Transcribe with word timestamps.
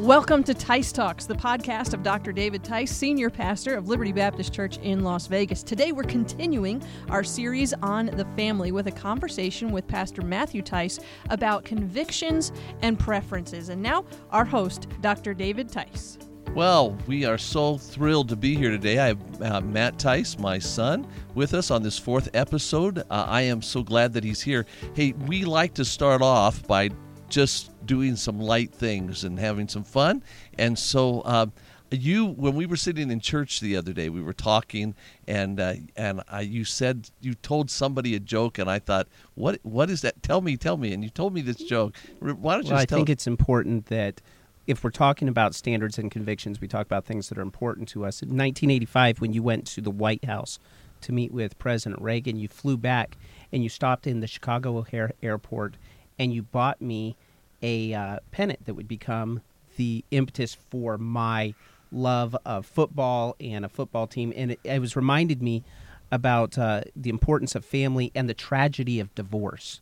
Welcome 0.00 0.44
to 0.44 0.52
Tice 0.52 0.92
Talks, 0.92 1.24
the 1.24 1.34
podcast 1.34 1.94
of 1.94 2.02
Dr. 2.02 2.30
David 2.30 2.62
Tice, 2.62 2.94
Senior 2.94 3.30
Pastor 3.30 3.74
of 3.74 3.88
Liberty 3.88 4.12
Baptist 4.12 4.52
Church 4.52 4.76
in 4.82 5.02
Las 5.02 5.26
Vegas. 5.26 5.62
Today 5.62 5.90
we're 5.90 6.02
continuing 6.02 6.82
our 7.08 7.24
series 7.24 7.72
on 7.80 8.06
the 8.06 8.26
family 8.36 8.72
with 8.72 8.88
a 8.88 8.92
conversation 8.92 9.72
with 9.72 9.88
Pastor 9.88 10.20
Matthew 10.20 10.60
Tice 10.60 10.98
about 11.30 11.64
convictions 11.64 12.52
and 12.82 12.98
preferences. 12.98 13.70
And 13.70 13.80
now, 13.80 14.04
our 14.32 14.44
host, 14.44 14.86
Dr. 15.00 15.32
David 15.32 15.70
Tice. 15.70 16.18
Well, 16.54 16.94
we 17.06 17.24
are 17.24 17.38
so 17.38 17.78
thrilled 17.78 18.28
to 18.28 18.36
be 18.36 18.54
here 18.54 18.70
today. 18.70 18.98
I 18.98 19.06
have 19.06 19.42
uh, 19.42 19.60
Matt 19.62 19.98
Tice, 19.98 20.38
my 20.38 20.58
son, 20.58 21.06
with 21.34 21.54
us 21.54 21.70
on 21.70 21.82
this 21.82 21.98
fourth 21.98 22.28
episode. 22.34 22.98
Uh, 22.98 23.24
I 23.26 23.42
am 23.42 23.62
so 23.62 23.82
glad 23.82 24.12
that 24.12 24.24
he's 24.24 24.42
here. 24.42 24.66
Hey, 24.94 25.12
we 25.26 25.46
like 25.46 25.72
to 25.72 25.86
start 25.86 26.20
off 26.20 26.66
by 26.66 26.90
just 27.28 27.70
doing 27.86 28.16
some 28.16 28.40
light 28.40 28.72
things 28.72 29.24
and 29.24 29.38
having 29.38 29.68
some 29.68 29.84
fun. 29.84 30.22
And 30.58 30.78
so, 30.78 31.20
uh, 31.22 31.46
you 31.90 32.26
when 32.26 32.54
we 32.54 32.66
were 32.66 32.76
sitting 32.76 33.10
in 33.10 33.20
church 33.20 33.60
the 33.60 33.76
other 33.76 33.92
day, 33.92 34.08
we 34.08 34.20
were 34.20 34.32
talking, 34.32 34.94
and 35.28 35.60
uh, 35.60 35.74
and 35.96 36.22
uh, 36.32 36.38
you 36.38 36.64
said 36.64 37.10
you 37.20 37.34
told 37.34 37.70
somebody 37.70 38.14
a 38.16 38.20
joke, 38.20 38.58
and 38.58 38.68
I 38.68 38.78
thought, 38.78 39.06
what 39.34 39.60
what 39.62 39.88
is 39.88 40.00
that? 40.02 40.22
Tell 40.22 40.40
me, 40.40 40.56
tell 40.56 40.76
me. 40.76 40.92
And 40.92 41.04
you 41.04 41.10
told 41.10 41.32
me 41.32 41.42
this 41.42 41.56
joke. 41.56 41.94
Why 42.18 42.54
don't 42.54 42.64
you? 42.64 42.70
Well, 42.70 42.80
I 42.80 42.86
tell 42.86 42.98
think 42.98 43.08
it's 43.08 43.26
important 43.26 43.86
that 43.86 44.20
if 44.66 44.82
we're 44.82 44.90
talking 44.90 45.28
about 45.28 45.54
standards 45.54 45.98
and 45.98 46.10
convictions, 46.10 46.60
we 46.60 46.68
talk 46.68 46.86
about 46.86 47.04
things 47.04 47.28
that 47.28 47.38
are 47.38 47.42
important 47.42 47.88
to 47.90 48.04
us. 48.04 48.20
In 48.22 48.30
1985, 48.30 49.20
when 49.20 49.32
you 49.32 49.42
went 49.42 49.66
to 49.68 49.80
the 49.80 49.90
White 49.90 50.24
House 50.24 50.58
to 51.02 51.12
meet 51.12 51.32
with 51.32 51.58
President 51.58 52.02
Reagan, 52.02 52.36
you 52.36 52.48
flew 52.48 52.76
back 52.76 53.16
and 53.52 53.62
you 53.62 53.68
stopped 53.68 54.06
in 54.06 54.20
the 54.20 54.26
Chicago 54.26 54.78
O'Hare 54.78 55.12
Airport 55.22 55.76
and 56.18 56.32
you 56.32 56.42
bought 56.42 56.80
me 56.80 57.16
a 57.62 57.94
uh, 57.94 58.18
pennant 58.30 58.64
that 58.66 58.74
would 58.74 58.88
become 58.88 59.40
the 59.76 60.04
impetus 60.10 60.54
for 60.54 60.98
my 60.98 61.54
love 61.92 62.36
of 62.44 62.66
football 62.66 63.36
and 63.40 63.64
a 63.64 63.68
football 63.68 64.06
team. 64.06 64.32
And 64.36 64.52
it, 64.52 64.60
it 64.64 64.80
was 64.80 64.96
reminded 64.96 65.42
me 65.42 65.62
about 66.10 66.56
uh, 66.58 66.82
the 66.94 67.10
importance 67.10 67.54
of 67.54 67.64
family 67.64 68.12
and 68.14 68.28
the 68.28 68.34
tragedy 68.34 69.00
of 69.00 69.14
divorce. 69.14 69.80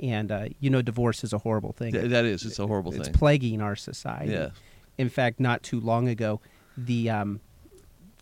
And 0.00 0.32
uh, 0.32 0.48
you 0.60 0.70
know, 0.70 0.82
divorce 0.82 1.22
is 1.24 1.32
a 1.32 1.38
horrible 1.38 1.72
thing. 1.72 1.92
Th- 1.92 2.08
that 2.10 2.24
is, 2.24 2.44
it's 2.44 2.58
a 2.58 2.66
horrible 2.66 2.92
it's 2.92 3.02
thing. 3.02 3.10
It's 3.10 3.18
plaguing 3.18 3.60
our 3.60 3.76
society. 3.76 4.32
Yeah. 4.32 4.50
In 4.96 5.08
fact, 5.08 5.40
not 5.40 5.62
too 5.62 5.80
long 5.80 6.08
ago, 6.08 6.40
the 6.76 7.10
um, 7.10 7.40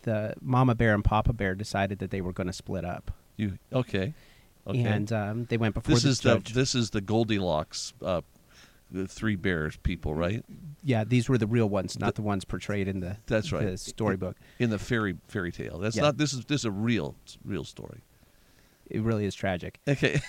the 0.03 0.33
mama 0.41 0.75
bear 0.75 0.93
and 0.93 1.03
papa 1.03 1.33
bear 1.33 1.55
decided 1.55 1.99
that 1.99 2.11
they 2.11 2.21
were 2.21 2.33
going 2.33 2.47
to 2.47 2.53
split 2.53 2.85
up, 2.85 3.11
You 3.37 3.57
okay? 3.71 4.13
Okay. 4.67 4.83
and 4.83 5.11
um, 5.11 5.45
they 5.45 5.57
went 5.57 5.73
before 5.73 5.95
this 5.95 6.03
the 6.03 6.09
is 6.09 6.19
the 6.19 6.53
this 6.53 6.75
is 6.75 6.89
the 6.91 7.01
Goldilocks, 7.01 7.93
uh, 8.03 8.21
the 8.91 9.07
three 9.07 9.35
bears 9.35 9.77
people, 9.77 10.13
right? 10.13 10.43
yeah, 10.83 11.03
these 11.03 11.27
were 11.29 11.37
the 11.37 11.47
real 11.47 11.67
ones, 11.67 11.99
not 11.99 12.15
the, 12.15 12.21
ones 12.21 12.45
portrayed 12.45 12.87
in 12.87 12.99
the 12.99 13.17
That's 13.27 13.51
right. 13.51 13.65
the 13.65 13.77
storybook. 13.77 14.37
In 14.59 14.69
the 14.69 14.79
fairy 14.79 15.15
fairy 15.27 15.51
tale. 15.51 15.79
That's 15.79 15.95
Yeah. 15.95 16.03
not. 16.03 16.17
This 16.17 16.33
is 16.33 16.45
this 16.45 16.61
is 16.61 16.65
a 16.65 16.71
real 16.71 17.15
real 17.43 17.63
story. 17.63 18.01
It 18.89 19.01
really 19.01 19.25
is 19.25 19.35
tragic. 19.35 19.79
Okay. 19.87 20.19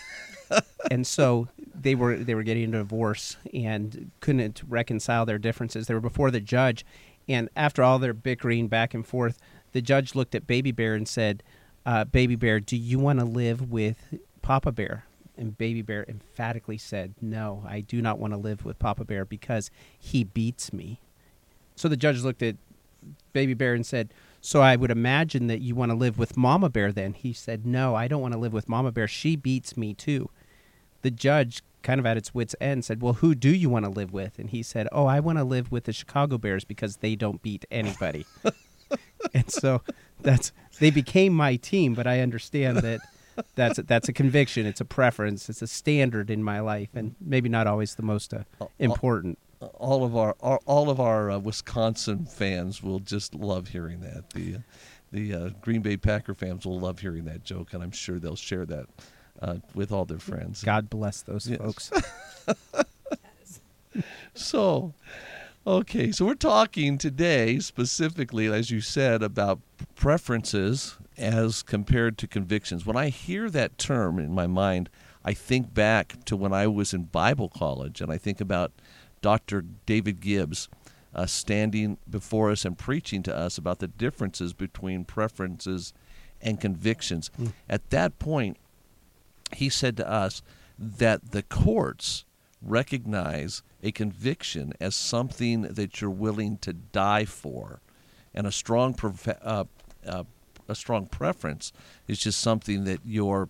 and 0.90 1.06
so 1.06 1.48
they 1.74 1.94
were 1.94 2.16
they 2.16 2.34
were 2.34 2.42
getting 2.42 2.74
a 2.74 2.78
divorce 2.78 3.36
and 3.54 4.10
couldn't 4.20 4.62
reconcile 4.68 5.24
their 5.26 5.38
differences. 5.38 5.86
They 5.86 5.94
were 5.94 6.00
before 6.00 6.30
the 6.30 6.40
judge, 6.40 6.84
and 7.28 7.48
after 7.56 7.82
all 7.82 7.98
their 7.98 8.12
bickering 8.12 8.68
back 8.68 8.92
and 8.94 9.06
forth, 9.06 9.38
the 9.72 9.80
judge 9.80 10.14
looked 10.14 10.34
at 10.34 10.46
Baby 10.46 10.72
Bear 10.72 10.94
and 10.94 11.06
said, 11.08 11.42
uh, 11.86 12.04
"Baby 12.04 12.36
Bear, 12.36 12.60
do 12.60 12.76
you 12.76 12.98
want 12.98 13.18
to 13.18 13.24
live 13.24 13.70
with 13.70 14.14
Papa 14.42 14.72
Bear?" 14.72 15.04
And 15.36 15.56
Baby 15.56 15.82
Bear 15.82 16.04
emphatically 16.08 16.78
said, 16.78 17.14
"No, 17.20 17.64
I 17.66 17.80
do 17.80 18.02
not 18.02 18.18
want 18.18 18.32
to 18.32 18.38
live 18.38 18.64
with 18.64 18.78
Papa 18.78 19.04
Bear 19.04 19.24
because 19.24 19.70
he 19.98 20.24
beats 20.24 20.72
me." 20.72 21.00
So 21.76 21.88
the 21.88 21.96
judge 21.96 22.22
looked 22.22 22.42
at 22.42 22.56
Baby 23.32 23.54
Bear 23.54 23.74
and 23.74 23.86
said, 23.86 24.12
So 24.40 24.60
I 24.60 24.76
would 24.76 24.90
imagine 24.90 25.46
that 25.46 25.60
you 25.60 25.74
want 25.74 25.90
to 25.90 25.96
live 25.96 26.18
with 26.18 26.36
Mama 26.36 26.68
Bear 26.68 26.92
then. 26.92 27.14
He 27.14 27.32
said, 27.32 27.66
No, 27.66 27.94
I 27.94 28.08
don't 28.08 28.20
want 28.22 28.34
to 28.34 28.40
live 28.40 28.52
with 28.52 28.68
Mama 28.68 28.92
Bear. 28.92 29.08
She 29.08 29.36
beats 29.36 29.76
me 29.76 29.94
too. 29.94 30.30
The 31.02 31.10
judge, 31.10 31.62
kind 31.82 31.98
of 31.98 32.06
at 32.06 32.16
its 32.16 32.34
wits' 32.34 32.54
end, 32.60 32.84
said, 32.84 33.00
Well, 33.02 33.14
who 33.14 33.34
do 33.34 33.50
you 33.54 33.70
want 33.70 33.84
to 33.84 33.90
live 33.90 34.12
with? 34.12 34.38
And 34.38 34.50
he 34.50 34.62
said, 34.62 34.88
Oh, 34.92 35.06
I 35.06 35.20
want 35.20 35.38
to 35.38 35.44
live 35.44 35.70
with 35.72 35.84
the 35.84 35.92
Chicago 35.92 36.38
Bears 36.38 36.64
because 36.64 36.96
they 36.96 37.16
don't 37.16 37.42
beat 37.42 37.64
anybody. 37.70 38.26
and 39.34 39.50
so 39.50 39.82
that's 40.20 40.52
they 40.78 40.90
became 40.90 41.32
my 41.32 41.56
team, 41.56 41.94
but 41.94 42.06
I 42.06 42.20
understand 42.20 42.78
that 42.78 43.00
that's 43.54 43.78
a, 43.78 43.82
that's 43.82 44.08
a 44.08 44.12
conviction, 44.12 44.66
it's 44.66 44.80
a 44.80 44.84
preference, 44.84 45.48
it's 45.48 45.62
a 45.62 45.66
standard 45.66 46.30
in 46.30 46.42
my 46.42 46.60
life, 46.60 46.90
and 46.94 47.14
maybe 47.20 47.48
not 47.48 47.66
always 47.66 47.94
the 47.94 48.02
most 48.02 48.34
uh, 48.34 48.44
important. 48.78 49.38
all 49.74 50.04
of 50.04 50.16
our 50.16 50.34
all, 50.40 50.62
all 50.66 50.90
of 50.90 51.00
our 51.00 51.30
uh, 51.30 51.38
Wisconsin 51.38 52.24
fans 52.26 52.82
will 52.82 52.98
just 53.00 53.34
love 53.34 53.68
hearing 53.68 54.00
that. 54.00 54.30
The 54.30 54.56
uh, 54.56 54.58
the 55.12 55.34
uh, 55.34 55.48
Green 55.60 55.82
Bay 55.82 55.96
Packer 55.96 56.34
fans 56.34 56.64
will 56.66 56.78
love 56.78 57.00
hearing 57.00 57.24
that 57.24 57.42
joke, 57.44 57.72
and 57.72 57.82
I'm 57.82 57.90
sure 57.92 58.18
they'll 58.18 58.36
share 58.36 58.64
that 58.66 58.86
uh, 59.42 59.56
with 59.74 59.90
all 59.90 60.04
their 60.04 60.18
friends. 60.20 60.62
God 60.62 60.88
bless 60.90 61.22
those 61.22 61.48
Yes. 61.48 61.58
folks. 61.60 61.90
So, 64.34 64.94
okay, 65.66 66.12
so 66.12 66.26
we're 66.26 66.34
talking 66.34 66.98
today 66.98 67.58
specifically, 67.58 68.46
as 68.46 68.70
you 68.70 68.80
said, 68.80 69.22
about 69.22 69.60
preferences 69.94 70.96
as 71.16 71.62
compared 71.62 72.18
to 72.18 72.26
convictions. 72.26 72.86
When 72.86 72.96
I 72.96 73.08
hear 73.08 73.50
that 73.50 73.78
term 73.78 74.18
in 74.18 74.32
my 74.32 74.46
mind, 74.46 74.88
I 75.24 75.34
think 75.34 75.74
back 75.74 76.24
to 76.24 76.36
when 76.36 76.52
I 76.52 76.66
was 76.66 76.94
in 76.94 77.04
Bible 77.04 77.48
college, 77.48 78.00
and 78.00 78.10
I 78.10 78.18
think 78.18 78.40
about 78.40 78.72
Dr. 79.20 79.64
David 79.84 80.20
Gibbs 80.20 80.68
uh, 81.14 81.26
standing 81.26 81.98
before 82.08 82.50
us 82.50 82.64
and 82.64 82.78
preaching 82.78 83.22
to 83.24 83.36
us 83.36 83.58
about 83.58 83.80
the 83.80 83.88
differences 83.88 84.52
between 84.52 85.04
preferences 85.04 85.92
and 86.40 86.60
convictions. 86.60 87.30
At 87.68 87.90
that 87.90 88.18
point, 88.18 88.56
he 89.52 89.68
said 89.68 89.96
to 89.98 90.10
us 90.10 90.42
that 90.78 91.32
the 91.32 91.42
courts 91.42 92.24
recognize 92.62 93.62
a 93.82 93.92
conviction 93.92 94.72
as 94.80 94.94
something 94.94 95.62
that 95.62 96.00
you're 96.00 96.10
willing 96.10 96.58
to 96.58 96.72
die 96.72 97.24
for, 97.24 97.80
and 98.34 98.46
a 98.46 98.52
strong 98.52 98.94
prefe- 98.94 99.38
uh, 99.42 99.64
uh, 100.06 100.24
a 100.68 100.74
strong 100.74 101.06
preference 101.06 101.72
is 102.06 102.18
just 102.18 102.40
something 102.40 102.84
that 102.84 103.00
you're 103.04 103.48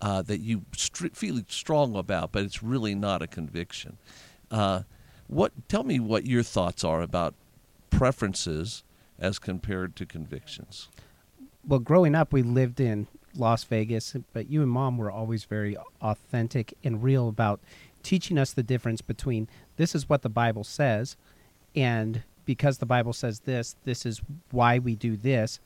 uh, 0.00 0.22
that 0.22 0.40
you 0.40 0.62
feel 0.72 1.40
strong 1.48 1.96
about, 1.96 2.32
but 2.32 2.42
it's 2.42 2.62
really 2.62 2.94
not 2.94 3.22
a 3.22 3.26
conviction. 3.26 3.96
Uh, 4.50 4.82
what? 5.26 5.52
Tell 5.68 5.84
me 5.84 5.98
what 6.00 6.26
your 6.26 6.42
thoughts 6.42 6.84
are 6.84 7.02
about 7.02 7.34
preferences 7.90 8.82
as 9.18 9.38
compared 9.38 9.96
to 9.96 10.04
convictions. 10.04 10.88
well, 11.66 11.80
growing 11.80 12.14
up, 12.14 12.32
we 12.32 12.42
lived 12.42 12.80
in 12.80 13.06
Las 13.34 13.64
Vegas, 13.64 14.14
but 14.32 14.50
you 14.50 14.62
and 14.62 14.70
mom 14.70 14.98
were 14.98 15.10
always 15.10 15.44
very 15.44 15.76
authentic 16.00 16.74
and 16.84 17.02
real 17.02 17.28
about 17.28 17.60
teaching 18.06 18.38
us 18.38 18.52
the 18.52 18.62
difference 18.62 19.02
between 19.02 19.48
this 19.78 19.92
is 19.92 20.08
what 20.08 20.22
the 20.22 20.28
Bible 20.28 20.62
says, 20.62 21.16
and 21.74 22.22
because 22.44 22.78
the 22.78 22.86
Bible 22.86 23.12
says 23.12 23.40
this, 23.40 23.74
this 23.84 24.06
is 24.06 24.22
why 24.52 24.78
we 24.78 24.94
do 24.94 25.16
this, 25.16 25.58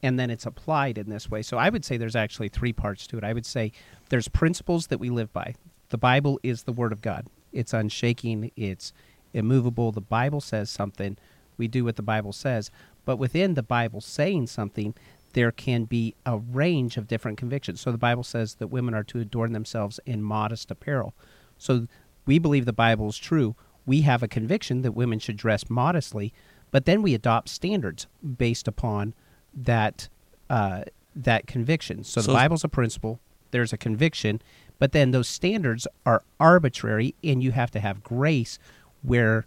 and 0.00 0.16
then 0.16 0.30
it's 0.30 0.46
applied 0.46 0.96
in 0.96 1.10
this 1.10 1.28
way. 1.28 1.42
So 1.42 1.58
I 1.58 1.68
would 1.68 1.84
say 1.84 1.96
there's 1.96 2.14
actually 2.14 2.50
three 2.50 2.72
parts 2.72 3.08
to 3.08 3.18
it. 3.18 3.24
I 3.24 3.32
would 3.32 3.44
say 3.44 3.72
there's 4.10 4.28
principles 4.28 4.86
that 4.86 5.00
we 5.00 5.10
live 5.10 5.32
by. 5.32 5.56
The 5.88 5.98
Bible 5.98 6.38
is 6.44 6.62
the 6.62 6.72
Word 6.72 6.92
of 6.92 7.02
God, 7.02 7.26
it's 7.52 7.72
unshaking, 7.72 8.52
it's 8.54 8.92
immovable. 9.32 9.90
The 9.90 10.00
Bible 10.00 10.40
says 10.40 10.70
something, 10.70 11.18
we 11.56 11.66
do 11.66 11.84
what 11.84 11.96
the 11.96 12.02
Bible 12.02 12.32
says. 12.32 12.70
But 13.04 13.16
within 13.16 13.54
the 13.54 13.62
Bible 13.64 14.00
saying 14.00 14.46
something, 14.46 14.94
there 15.32 15.50
can 15.50 15.84
be 15.84 16.14
a 16.24 16.38
range 16.38 16.96
of 16.96 17.08
different 17.08 17.38
convictions. 17.38 17.80
So 17.80 17.90
the 17.90 17.98
Bible 17.98 18.22
says 18.22 18.54
that 18.54 18.68
women 18.68 18.94
are 18.94 19.02
to 19.04 19.18
adorn 19.18 19.52
themselves 19.52 19.98
in 20.06 20.22
modest 20.22 20.70
apparel. 20.70 21.12
So 21.58 21.86
we 22.26 22.38
believe 22.38 22.64
the 22.64 22.72
Bible 22.72 23.08
is 23.08 23.18
true. 23.18 23.54
We 23.86 24.02
have 24.02 24.22
a 24.22 24.28
conviction 24.28 24.82
that 24.82 24.92
women 24.92 25.18
should 25.18 25.36
dress 25.36 25.68
modestly, 25.68 26.32
but 26.70 26.84
then 26.84 27.02
we 27.02 27.14
adopt 27.14 27.48
standards 27.48 28.06
based 28.36 28.68
upon 28.68 29.14
that 29.54 30.08
uh, 30.50 30.82
that 31.16 31.46
conviction. 31.46 32.04
So 32.04 32.20
the 32.20 32.26
So- 32.26 32.32
Bible's 32.32 32.64
a 32.64 32.68
principle. 32.68 33.20
There's 33.50 33.72
a 33.72 33.78
conviction, 33.78 34.42
but 34.78 34.92
then 34.92 35.10
those 35.10 35.26
standards 35.26 35.86
are 36.04 36.22
arbitrary, 36.38 37.14
and 37.24 37.42
you 37.42 37.52
have 37.52 37.70
to 37.72 37.80
have 37.80 38.02
grace 38.02 38.58
where 39.02 39.46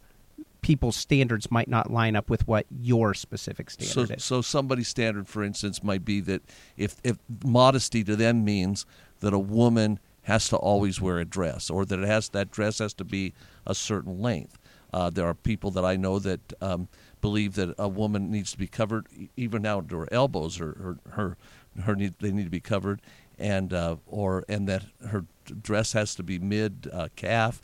people's 0.62 0.96
standards 0.96 1.50
might 1.52 1.68
not 1.68 1.92
line 1.92 2.16
up 2.16 2.28
with 2.30 2.48
what 2.48 2.66
your 2.82 3.14
specific 3.14 3.70
So, 3.72 4.02
is. 4.02 4.24
so 4.24 4.42
somebody's 4.42 4.88
standard, 4.88 5.28
for 5.28 5.44
instance, 5.44 5.84
might 5.84 6.04
be 6.06 6.20
that 6.22 6.42
if, 6.78 6.96
if 7.04 7.18
modesty 7.44 8.04
to 8.04 8.16
them 8.16 8.44
means 8.44 8.86
that 9.22 9.34
a 9.34 9.40
woman 9.40 10.00
has 10.24 10.50
to 10.50 10.56
always 10.58 11.02
wear 11.02 11.20
a 11.20 11.26
dress, 11.26 11.70
or 11.70 11.86
that 11.86 12.00
it 12.00 12.08
has 12.08 12.30
that 12.30 12.52
dress 12.52 12.80
has 12.80 12.94
to 12.94 13.04
be 13.04 13.34
a 13.66 13.74
certain 13.74 14.22
length. 14.22 14.58
Uh, 14.94 15.10
there 15.10 15.26
are 15.26 15.34
people 15.34 15.72
that 15.72 15.86
I 15.86 15.96
know 15.96 16.20
that 16.20 16.54
um, 16.62 16.88
believe 17.22 17.56
that 17.56 17.74
a 17.80 17.88
woman 17.88 18.30
needs 18.30 18.52
to 18.52 18.58
be 18.58 18.68
covered 18.68 19.08
even 19.38 19.62
down 19.62 19.88
to 19.88 19.98
her 19.98 20.08
elbows, 20.12 20.60
or 20.60 20.74
her 20.74 20.98
her, 21.12 21.38
her 21.84 21.96
need, 21.96 22.16
they 22.20 22.32
need 22.32 22.44
to 22.44 22.50
be 22.50 22.60
covered, 22.60 23.02
and 23.40 23.74
uh, 23.74 23.96
or 24.06 24.44
and 24.50 24.68
that 24.68 24.84
her 25.08 25.26
dress 25.62 25.94
has 25.94 26.14
to 26.16 26.24
be 26.24 26.40
mid 26.40 26.90
uh, 26.94 27.08
calf. 27.16 27.62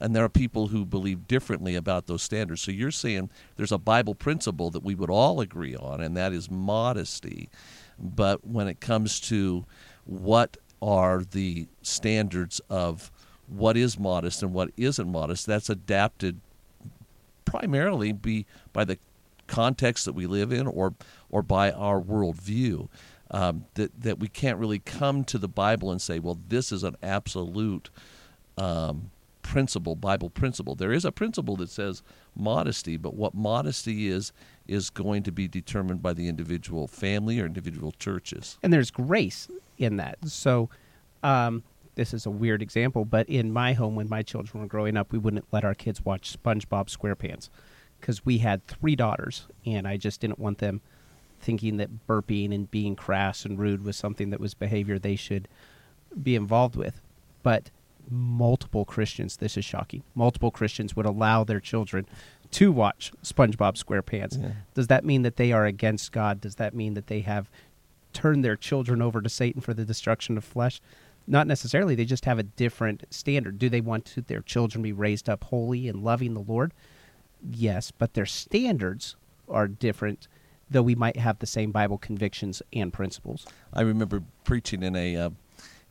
and 0.00 0.16
there 0.16 0.24
are 0.24 0.30
people 0.30 0.68
who 0.68 0.84
believe 0.86 1.28
differently 1.28 1.74
about 1.76 2.06
those 2.06 2.22
standards. 2.22 2.62
So 2.62 2.72
you're 2.72 2.90
saying 2.90 3.30
there's 3.56 3.70
a 3.70 3.78
Bible 3.78 4.14
principle 4.14 4.70
that 4.70 4.82
we 4.82 4.94
would 4.94 5.10
all 5.10 5.40
agree 5.40 5.76
on, 5.76 6.00
and 6.00 6.16
that 6.16 6.32
is 6.32 6.50
modesty. 6.50 7.50
But 7.98 8.46
when 8.46 8.66
it 8.66 8.80
comes 8.80 9.20
to 9.20 9.66
what 10.04 10.56
are 10.82 11.22
the 11.22 11.66
standards 11.82 12.60
of 12.70 13.10
what 13.46 13.76
is 13.76 13.98
modest 13.98 14.42
and 14.42 14.52
what 14.52 14.70
isn't 14.76 15.10
modest, 15.10 15.46
that's 15.46 15.68
adapted 15.68 16.40
primarily 17.44 18.12
be 18.12 18.46
by 18.72 18.84
the 18.84 18.98
context 19.46 20.04
that 20.04 20.12
we 20.12 20.26
live 20.26 20.52
in 20.52 20.66
or 20.66 20.94
or 21.30 21.42
by 21.42 21.70
our 21.72 22.00
worldview. 22.00 22.88
Um, 23.32 23.66
that 23.74 23.92
that 24.00 24.18
we 24.18 24.28
can't 24.28 24.58
really 24.58 24.80
come 24.80 25.24
to 25.24 25.38
the 25.38 25.48
Bible 25.48 25.90
and 25.90 26.00
say, 26.02 26.18
well, 26.18 26.38
this 26.48 26.72
is 26.72 26.82
an 26.82 26.96
absolute 27.02 27.90
um, 28.58 29.10
principle, 29.42 29.96
Bible 29.96 30.30
principle. 30.30 30.74
There 30.74 30.92
is 30.92 31.04
a 31.04 31.12
principle 31.12 31.56
that 31.56 31.70
says 31.70 32.02
modesty, 32.36 32.96
but 32.96 33.14
what 33.14 33.34
modesty 33.34 34.08
is 34.08 34.32
is 34.66 34.90
going 34.90 35.24
to 35.24 35.32
be 35.32 35.48
determined 35.48 36.02
by 36.02 36.12
the 36.12 36.28
individual 36.28 36.86
family 36.86 37.40
or 37.40 37.46
individual 37.46 37.92
churches. 37.98 38.58
And 38.62 38.72
there's 38.72 38.90
grace 38.90 39.48
in 39.80 39.96
that. 39.96 40.18
So, 40.26 40.68
um, 41.22 41.64
this 41.96 42.14
is 42.14 42.24
a 42.24 42.30
weird 42.30 42.62
example, 42.62 43.04
but 43.04 43.28
in 43.28 43.52
my 43.52 43.72
home, 43.72 43.96
when 43.96 44.08
my 44.08 44.22
children 44.22 44.62
were 44.62 44.68
growing 44.68 44.96
up, 44.96 45.12
we 45.12 45.18
wouldn't 45.18 45.44
let 45.50 45.64
our 45.64 45.74
kids 45.74 46.04
watch 46.04 46.32
SpongeBob 46.32 46.88
SquarePants 46.88 47.48
because 48.00 48.24
we 48.24 48.38
had 48.38 48.66
three 48.66 48.96
daughters, 48.96 49.46
and 49.66 49.86
I 49.86 49.96
just 49.96 50.20
didn't 50.20 50.38
want 50.38 50.58
them 50.58 50.80
thinking 51.40 51.78
that 51.78 52.06
burping 52.06 52.54
and 52.54 52.70
being 52.70 52.94
crass 52.94 53.44
and 53.44 53.58
rude 53.58 53.84
was 53.84 53.96
something 53.96 54.30
that 54.30 54.40
was 54.40 54.54
behavior 54.54 54.98
they 54.98 55.16
should 55.16 55.48
be 56.22 56.36
involved 56.36 56.76
with. 56.76 57.00
But 57.42 57.70
multiple 58.08 58.84
Christians, 58.84 59.38
this 59.38 59.56
is 59.56 59.64
shocking, 59.64 60.02
multiple 60.14 60.50
Christians 60.50 60.94
would 60.96 61.06
allow 61.06 61.44
their 61.44 61.60
children 61.60 62.06
to 62.52 62.72
watch 62.72 63.12
SpongeBob 63.22 63.82
SquarePants. 63.82 64.40
Yeah. 64.40 64.52
Does 64.74 64.88
that 64.88 65.04
mean 65.04 65.22
that 65.22 65.36
they 65.36 65.52
are 65.52 65.66
against 65.66 66.12
God? 66.12 66.40
Does 66.40 66.56
that 66.56 66.74
mean 66.74 66.94
that 66.94 67.06
they 67.06 67.20
have 67.20 67.50
turned 68.12 68.44
their 68.44 68.56
children 68.56 69.00
over 69.02 69.20
to 69.20 69.28
Satan 69.28 69.60
for 69.60 69.74
the 69.74 69.84
destruction 69.84 70.36
of 70.36 70.44
flesh? 70.44 70.80
Not 71.26 71.46
necessarily. 71.46 71.94
They 71.94 72.04
just 72.04 72.24
have 72.24 72.38
a 72.38 72.44
different 72.44 73.04
standard. 73.10 73.58
Do 73.58 73.68
they 73.68 73.80
want 73.80 74.04
to, 74.06 74.20
their 74.20 74.40
children 74.40 74.82
be 74.82 74.92
raised 74.92 75.28
up 75.28 75.44
holy 75.44 75.86
and 75.88 76.02
loving 76.02 76.34
the 76.34 76.40
Lord? 76.40 76.72
Yes, 77.42 77.90
but 77.90 78.14
their 78.14 78.26
standards 78.26 79.16
are 79.48 79.68
different, 79.68 80.28
though 80.70 80.82
we 80.82 80.94
might 80.94 81.16
have 81.16 81.38
the 81.38 81.46
same 81.46 81.72
Bible 81.72 81.98
convictions 81.98 82.62
and 82.72 82.92
principles. 82.92 83.46
I 83.72 83.82
remember 83.82 84.22
preaching 84.44 84.82
in 84.82 84.96
a 84.96 85.16
uh, 85.16 85.30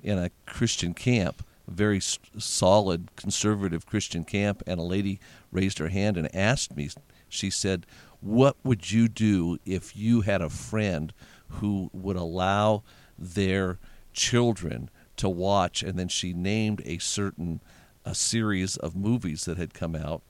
in 0.02 0.18
a 0.18 0.32
Christian 0.46 0.94
camp, 0.94 1.44
a 1.68 1.72
very 1.72 2.00
solid 2.00 3.16
conservative 3.16 3.86
Christian 3.86 4.24
camp, 4.24 4.64
and 4.66 4.80
a 4.80 4.84
lady 4.84 5.20
raised 5.52 5.80
her 5.80 5.90
hand 5.90 6.18
and 6.18 6.34
asked 6.36 6.76
me. 6.76 6.90
She 7.28 7.50
said, 7.50 7.86
"What 8.22 8.58
would 8.64 8.92
you 8.92 9.08
do 9.08 9.58
if 9.66 9.96
you 9.96 10.22
had 10.22 10.42
a 10.42 10.50
friend 10.50 11.14
who 11.50 11.90
would 11.94 12.16
allow 12.16 12.84
their 13.18 13.80
children 14.14 14.90
to 15.18 15.30
watch?" 15.30 15.84
And 15.84 15.98
then 15.98 16.08
she 16.08 16.34
named 16.34 16.82
a 16.86 16.98
certain 16.98 17.62
a 18.06 18.16
series 18.16 18.78
of 18.78 18.96
movies 18.96 19.46
that 19.46 19.58
had 19.58 19.74
come 19.74 19.96
out, 19.96 20.22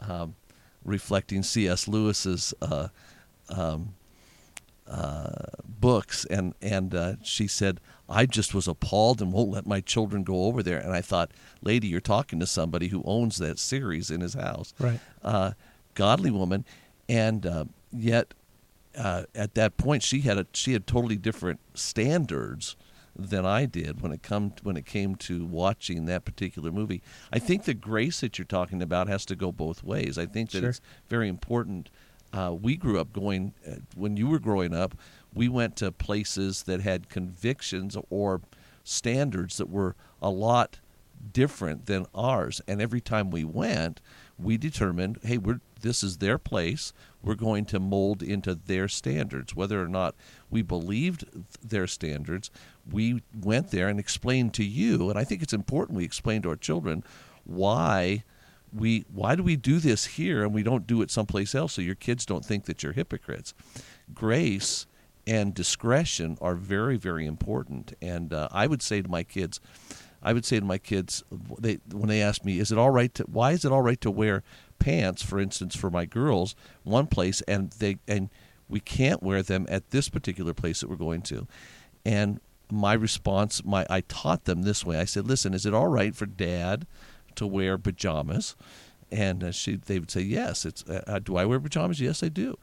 um, 0.00 0.34
reflecting 0.84 1.42
C.S. 1.42 1.88
Lewis's. 1.88 2.54
Uh, 2.62 2.88
um, 3.48 3.94
uh, 4.90 5.30
books, 5.64 6.24
and 6.26 6.54
and 6.62 6.94
uh, 6.94 7.14
she 7.22 7.46
said, 7.46 7.80
"I 8.08 8.24
just 8.26 8.54
was 8.54 8.66
appalled 8.66 9.20
and 9.20 9.32
won't 9.32 9.50
let 9.50 9.66
my 9.66 9.80
children 9.80 10.24
go 10.24 10.44
over 10.44 10.62
there." 10.62 10.78
And 10.78 10.92
I 10.92 11.02
thought, 11.02 11.30
"Lady, 11.60 11.88
you're 11.88 12.00
talking 12.00 12.40
to 12.40 12.46
somebody 12.46 12.88
who 12.88 13.02
owns 13.04 13.36
that 13.38 13.58
series 13.58 14.10
in 14.10 14.22
his 14.22 14.34
house, 14.34 14.72
Right. 14.78 15.00
Uh, 15.22 15.52
godly 15.94 16.30
woman, 16.30 16.64
and 17.08 17.44
uh, 17.44 17.64
yet 17.92 18.32
uh, 18.96 19.24
at 19.34 19.54
that 19.54 19.76
point 19.76 20.02
she 20.02 20.20
had 20.22 20.38
a 20.38 20.46
she 20.52 20.72
had 20.72 20.86
totally 20.86 21.16
different 21.16 21.60
standards." 21.74 22.76
Than 23.20 23.44
I 23.44 23.66
did 23.66 24.00
when 24.00 24.12
it 24.12 24.22
come 24.22 24.52
when 24.62 24.76
it 24.76 24.86
came 24.86 25.16
to 25.16 25.44
watching 25.44 26.04
that 26.04 26.24
particular 26.24 26.70
movie. 26.70 27.02
I 27.32 27.40
think 27.40 27.64
the 27.64 27.74
grace 27.74 28.20
that 28.20 28.38
you're 28.38 28.44
talking 28.44 28.80
about 28.80 29.08
has 29.08 29.26
to 29.26 29.34
go 29.34 29.50
both 29.50 29.82
ways. 29.82 30.16
I 30.18 30.26
think 30.26 30.52
that 30.52 30.60
Sure. 30.60 30.68
it's 30.68 30.80
very 31.08 31.26
important 31.28 31.90
uh, 32.32 32.54
we 32.60 32.76
grew 32.76 33.00
up 33.00 33.12
going 33.12 33.54
uh, 33.66 33.76
when 33.96 34.16
you 34.16 34.28
were 34.28 34.38
growing 34.38 34.72
up 34.72 34.94
we 35.34 35.48
went 35.48 35.74
to 35.76 35.90
places 35.90 36.62
that 36.64 36.80
had 36.82 37.08
convictions 37.08 37.96
or 38.08 38.40
standards 38.84 39.56
that 39.56 39.68
were 39.68 39.96
a 40.22 40.30
lot 40.30 40.78
different 41.32 41.86
than 41.86 42.06
ours 42.14 42.60
and 42.68 42.80
every 42.80 43.00
time 43.00 43.30
we 43.30 43.42
went 43.42 44.00
we 44.38 44.56
determined 44.56 45.18
hey 45.24 45.38
we're 45.38 45.60
this 45.80 46.02
is 46.02 46.18
their 46.18 46.38
place 46.38 46.92
we're 47.22 47.34
going 47.34 47.64
to 47.66 47.80
mold 47.80 48.22
into 48.22 48.54
their 48.54 48.88
standards. 48.88 49.54
Whether 49.54 49.82
or 49.82 49.88
not 49.88 50.14
we 50.50 50.62
believed 50.62 51.24
their 51.62 51.86
standards 51.86 52.50
we 52.90 53.22
went 53.38 53.70
there 53.70 53.88
and 53.88 54.00
explained 54.00 54.54
to 54.54 54.64
you 54.64 55.10
and 55.10 55.18
i 55.18 55.24
think 55.24 55.42
it's 55.42 55.52
important 55.52 55.96
we 55.96 56.04
explain 56.04 56.42
to 56.42 56.48
our 56.48 56.56
children 56.56 57.04
why 57.44 58.24
we 58.72 59.04
why 59.12 59.34
do 59.34 59.42
we 59.42 59.56
do 59.56 59.78
this 59.78 60.04
here 60.04 60.44
and 60.44 60.52
we 60.52 60.62
don't 60.62 60.86
do 60.86 61.02
it 61.02 61.10
someplace 61.10 61.54
else 61.54 61.72
so 61.72 61.82
your 61.82 61.94
kids 61.94 62.26
don't 62.26 62.44
think 62.44 62.66
that 62.66 62.82
you're 62.82 62.92
hypocrites. 62.92 63.54
Grace 64.14 64.86
and 65.26 65.54
discretion 65.54 66.36
are 66.40 66.54
very 66.54 66.96
very 66.96 67.26
important 67.26 67.92
and 68.00 68.32
uh, 68.32 68.48
i 68.50 68.66
would 68.66 68.82
say 68.82 69.02
to 69.02 69.08
my 69.08 69.22
kids 69.22 69.60
i 70.22 70.32
would 70.32 70.44
say 70.44 70.58
to 70.58 70.64
my 70.64 70.78
kids 70.78 71.22
they 71.58 71.78
when 71.92 72.08
they 72.08 72.22
ask 72.22 72.44
me 72.44 72.58
is 72.58 72.72
it 72.72 72.78
all 72.78 72.90
right 72.90 73.14
to 73.14 73.22
why 73.24 73.52
is 73.52 73.64
it 73.64 73.72
all 73.72 73.82
right 73.82 74.00
to 74.00 74.10
wear 74.10 74.42
pants 74.78 75.22
for 75.22 75.38
instance 75.38 75.74
for 75.74 75.90
my 75.90 76.04
girls 76.04 76.54
one 76.84 77.06
place 77.06 77.40
and 77.42 77.70
they 77.72 77.96
and 78.06 78.30
we 78.68 78.80
can't 78.80 79.22
wear 79.22 79.42
them 79.42 79.66
at 79.68 79.90
this 79.90 80.08
particular 80.08 80.52
place 80.52 80.80
that 80.80 80.90
we're 80.90 80.96
going 80.96 81.22
to? 81.22 81.46
And 82.04 82.40
my 82.70 82.92
response 82.92 83.64
my 83.64 83.86
i 83.88 84.02
taught 84.02 84.44
them 84.44 84.62
this 84.62 84.84
way. 84.84 84.98
I 84.98 85.04
said 85.04 85.26
listen 85.26 85.54
is 85.54 85.64
it 85.64 85.74
all 85.74 85.88
right 85.88 86.14
for 86.14 86.26
dad 86.26 86.86
to 87.36 87.46
wear 87.46 87.78
pajamas? 87.78 88.56
And 89.10 89.42
uh, 89.42 89.52
she 89.52 89.76
they 89.76 89.98
would 89.98 90.10
say 90.10 90.20
yes 90.20 90.66
it's 90.66 90.84
uh, 90.84 91.02
uh, 91.06 91.18
do 91.18 91.36
i 91.36 91.44
wear 91.44 91.60
pajamas? 91.60 92.00
Yes 92.00 92.22
i 92.22 92.28
do. 92.28 92.56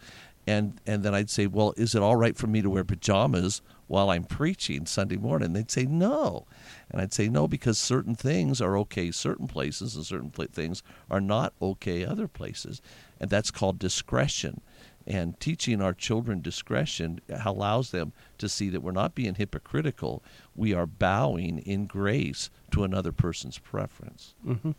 And 0.48 0.80
and 0.86 1.02
then 1.04 1.16
i'd 1.16 1.32
say 1.32 1.48
well 1.48 1.74
is 1.76 1.96
it 1.96 2.04
all 2.04 2.16
right 2.16 2.38
for 2.38 2.48
me 2.48 2.62
to 2.62 2.70
wear 2.70 2.84
pajamas 2.84 3.62
while 3.88 4.12
i'm 4.12 4.26
preaching 4.26 4.86
sunday 4.86 5.18
morning? 5.18 5.54
They'd 5.54 5.72
say 5.72 5.86
no 5.86 6.46
and 6.90 7.02
i'd 7.02 7.14
say 7.14 7.28
no 7.28 7.48
because 7.48 7.78
certain 7.78 8.16
things 8.16 8.62
are 8.62 8.78
okay 8.78 9.12
certain 9.12 9.48
places 9.48 9.96
and 9.96 10.06
certain 10.06 10.30
pla- 10.30 10.46
things 10.52 10.84
are 11.10 11.22
not 11.22 11.54
okay 11.62 12.06
other 12.06 12.28
places 12.28 12.82
and 13.20 13.30
that's 13.30 13.52
called 13.52 13.80
discretion 13.80 14.62
and 15.08 15.40
teaching 15.40 15.82
our 15.82 15.94
children 15.94 16.42
discretion 16.42 17.20
allows 17.46 17.92
them 17.92 18.12
to 18.38 18.50
see 18.50 18.70
that 18.70 18.82
we're 18.82 18.92
not 18.92 19.14
being 19.16 19.36
hypocritical 19.36 20.24
we 20.56 20.74
are 20.74 20.88
bowing 20.88 21.60
in 21.60 21.86
grace 21.86 22.50
to 22.72 22.84
another 22.84 23.12
person's 23.12 23.58
preference 23.60 24.34
hmm 24.44 24.72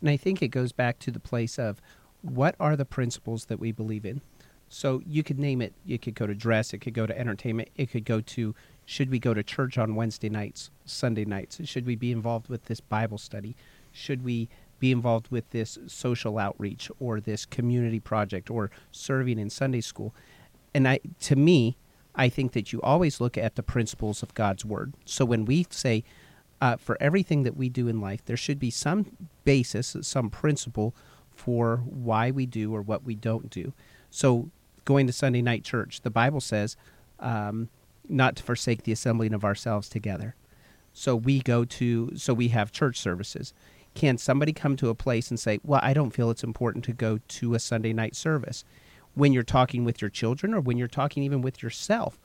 And 0.00 0.10
I 0.10 0.16
think 0.16 0.42
it 0.42 0.48
goes 0.48 0.72
back 0.72 0.98
to 1.00 1.10
the 1.10 1.20
place 1.20 1.58
of 1.58 1.80
what 2.22 2.54
are 2.58 2.76
the 2.76 2.84
principles 2.84 3.46
that 3.46 3.58
we 3.58 3.72
believe 3.72 4.04
in. 4.04 4.20
So 4.68 5.02
you 5.06 5.22
could 5.22 5.38
name 5.38 5.60
it. 5.60 5.74
It 5.86 6.02
could 6.02 6.14
go 6.14 6.26
to 6.26 6.34
dress. 6.34 6.72
It 6.72 6.78
could 6.78 6.94
go 6.94 7.06
to 7.06 7.16
entertainment. 7.18 7.68
It 7.76 7.90
could 7.90 8.04
go 8.04 8.20
to 8.20 8.54
should 8.92 9.10
we 9.10 9.18
go 9.18 9.32
to 9.32 9.42
church 9.42 9.78
on 9.78 9.94
Wednesday 9.94 10.28
nights, 10.28 10.70
Sunday 10.84 11.24
nights? 11.24 11.58
Should 11.64 11.86
we 11.86 11.96
be 11.96 12.12
involved 12.12 12.50
with 12.50 12.66
this 12.66 12.80
Bible 12.80 13.16
study? 13.16 13.56
Should 13.90 14.22
we 14.22 14.50
be 14.80 14.92
involved 14.92 15.28
with 15.30 15.48
this 15.48 15.78
social 15.86 16.38
outreach 16.38 16.90
or 17.00 17.18
this 17.18 17.46
community 17.46 18.00
project 18.00 18.50
or 18.50 18.70
serving 18.90 19.38
in 19.38 19.48
Sunday 19.48 19.80
school? 19.80 20.14
And 20.74 20.86
I, 20.86 21.00
to 21.20 21.36
me, 21.36 21.78
I 22.14 22.28
think 22.28 22.52
that 22.52 22.70
you 22.70 22.82
always 22.82 23.18
look 23.18 23.38
at 23.38 23.54
the 23.54 23.62
principles 23.62 24.22
of 24.22 24.34
God's 24.34 24.62
word. 24.62 24.92
So 25.06 25.24
when 25.24 25.46
we 25.46 25.66
say 25.70 26.04
uh, 26.60 26.76
for 26.76 26.98
everything 27.00 27.44
that 27.44 27.56
we 27.56 27.70
do 27.70 27.88
in 27.88 27.98
life, 27.98 28.22
there 28.26 28.36
should 28.36 28.58
be 28.58 28.68
some 28.68 29.06
basis, 29.44 29.96
some 30.02 30.28
principle 30.28 30.94
for 31.30 31.78
why 31.86 32.30
we 32.30 32.44
do 32.44 32.74
or 32.74 32.82
what 32.82 33.04
we 33.04 33.14
don't 33.14 33.48
do. 33.48 33.72
So, 34.10 34.50
going 34.84 35.06
to 35.06 35.14
Sunday 35.14 35.40
night 35.40 35.64
church, 35.64 36.02
the 36.02 36.10
Bible 36.10 36.40
says 36.40 36.76
um, 37.20 37.70
not 38.08 38.36
to 38.36 38.42
forsake 38.42 38.82
the 38.82 38.92
assembling 38.92 39.34
of 39.34 39.44
ourselves 39.44 39.88
together. 39.88 40.34
So 40.92 41.16
we 41.16 41.40
go 41.40 41.64
to, 41.64 42.12
so 42.16 42.34
we 42.34 42.48
have 42.48 42.72
church 42.72 42.98
services. 42.98 43.54
Can 43.94 44.18
somebody 44.18 44.52
come 44.52 44.76
to 44.76 44.88
a 44.88 44.94
place 44.94 45.30
and 45.30 45.38
say, 45.38 45.58
"Well, 45.62 45.80
I 45.82 45.92
don't 45.94 46.10
feel 46.12 46.30
it's 46.30 46.44
important 46.44 46.84
to 46.84 46.92
go 46.92 47.18
to 47.26 47.54
a 47.54 47.58
Sunday 47.58 47.92
night 47.92 48.14
service"? 48.16 48.64
When 49.14 49.32
you're 49.32 49.42
talking 49.42 49.84
with 49.84 50.00
your 50.00 50.10
children, 50.10 50.54
or 50.54 50.60
when 50.60 50.78
you're 50.78 50.88
talking 50.88 51.22
even 51.22 51.42
with 51.42 51.62
yourself, 51.62 52.18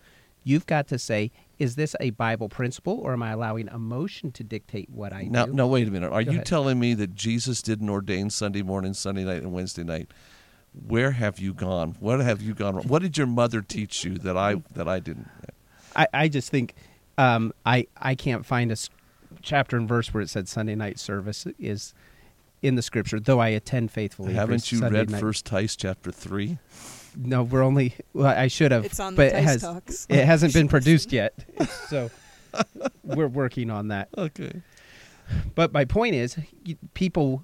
you've 0.44 0.66
got 0.66 0.88
to 0.88 0.98
say, 0.98 1.32
"Is 1.60 1.76
this 1.76 1.96
a 2.00 2.12
Bible 2.12 2.48
principle, 2.48 2.94
or 2.94 3.12
am 3.14 3.22
I 3.24 3.32
allowing 3.32 3.68
emotion 3.68 4.32
to 4.34 4.44
dictate 4.44 4.90
what 4.90 5.12
I 5.12 5.24
Now, 5.24 5.46
do?" 5.46 5.54
now 5.54 5.68
wait 5.68 5.88
a 5.88 5.92
minute. 5.92 6.12
Are 6.12 6.24
Go 6.24 6.32
you 6.32 6.38
ahead. 6.38 6.46
telling 6.46 6.80
me 6.80 6.94
that 6.94 7.16
Jesus 7.16 7.62
didn't 7.62 7.90
ordain 7.90 8.30
Sunday 8.30 8.62
morning, 8.62 8.94
Sunday 8.94 9.26
night, 9.26 9.42
and 9.42 9.52
Wednesday 9.52 9.84
night? 9.84 10.10
Where 10.74 11.12
have 11.12 11.40
you 11.40 11.54
gone? 11.54 11.96
What 12.00 12.20
have 12.22 12.42
you 12.42 12.54
gone 12.54 12.76
wrong? 12.76 12.88
What 12.88 13.02
did 13.02 13.18
your 13.18 13.28
mother 13.28 13.62
teach 13.62 14.06
you 14.06 14.18
that 14.20 14.38
I 14.38 14.62
that 14.74 14.88
I 14.88 15.00
didn't? 15.00 15.28
I, 15.98 16.08
I 16.14 16.28
just 16.30 16.50
think 16.50 16.76
um, 17.18 17.52
I 17.66 17.88
I 17.98 18.16
can't 18.16 18.46
find 18.46 18.72
a 18.72 18.74
s- 18.74 18.90
chapter 19.42 19.76
and 19.76 19.88
verse 19.88 20.14
where 20.14 20.22
it 20.22 20.30
said 20.30 20.48
Sunday 20.48 20.76
night 20.76 21.00
service 21.00 21.46
is 21.60 21.94
in 22.62 22.76
the 22.76 22.82
scripture, 22.82 23.20
though 23.20 23.40
I 23.40 23.50
attend 23.50 23.92
faithfully. 23.92 24.34
Haven't 24.34 24.72
you 24.72 24.78
Sunday 24.80 25.00
read 25.00 25.10
night. 25.10 25.22
First 25.22 25.46
Tice 25.46 25.76
chapter 25.76 26.12
three? 26.12 26.60
No, 27.16 27.42
we're 27.44 27.64
only. 27.64 27.96
Well, 28.14 28.28
I 28.28 28.48
should 28.48 28.72
have. 28.72 28.86
It's 28.86 29.00
on 29.00 29.16
the 29.16 29.18
but 29.18 29.26
it 29.36 29.44
has, 29.44 29.62
Talks. 29.62 30.06
It 30.10 30.24
hasn't 30.26 30.54
been 30.54 30.68
produced 30.78 31.12
yet, 31.12 31.34
so 31.88 32.12
we're 33.04 33.28
working 33.28 33.70
on 33.72 33.88
that. 33.90 34.10
Okay. 34.18 34.62
But 35.56 35.74
my 35.74 35.84
point 35.84 36.16
is, 36.16 36.38
people 36.94 37.44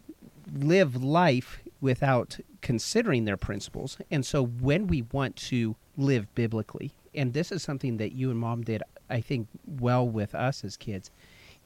live 0.53 1.03
life 1.03 1.59
without 1.81 2.39
considering 2.61 3.25
their 3.25 3.35
principles, 3.37 3.97
and 4.11 4.25
so 4.25 4.45
when 4.45 4.87
we 4.87 5.01
want 5.11 5.35
to 5.35 5.75
live 5.97 6.33
biblically, 6.33 6.91
and 7.15 7.33
this 7.33 7.51
is 7.51 7.63
something 7.63 7.97
that 7.97 8.13
you 8.13 8.29
and 8.31 8.39
mom 8.39 8.63
did, 8.63 8.83
I 9.09 9.21
think, 9.21 9.47
well 9.65 10.07
with 10.07 10.33
us 10.35 10.63
as 10.63 10.77
kids, 10.77 11.11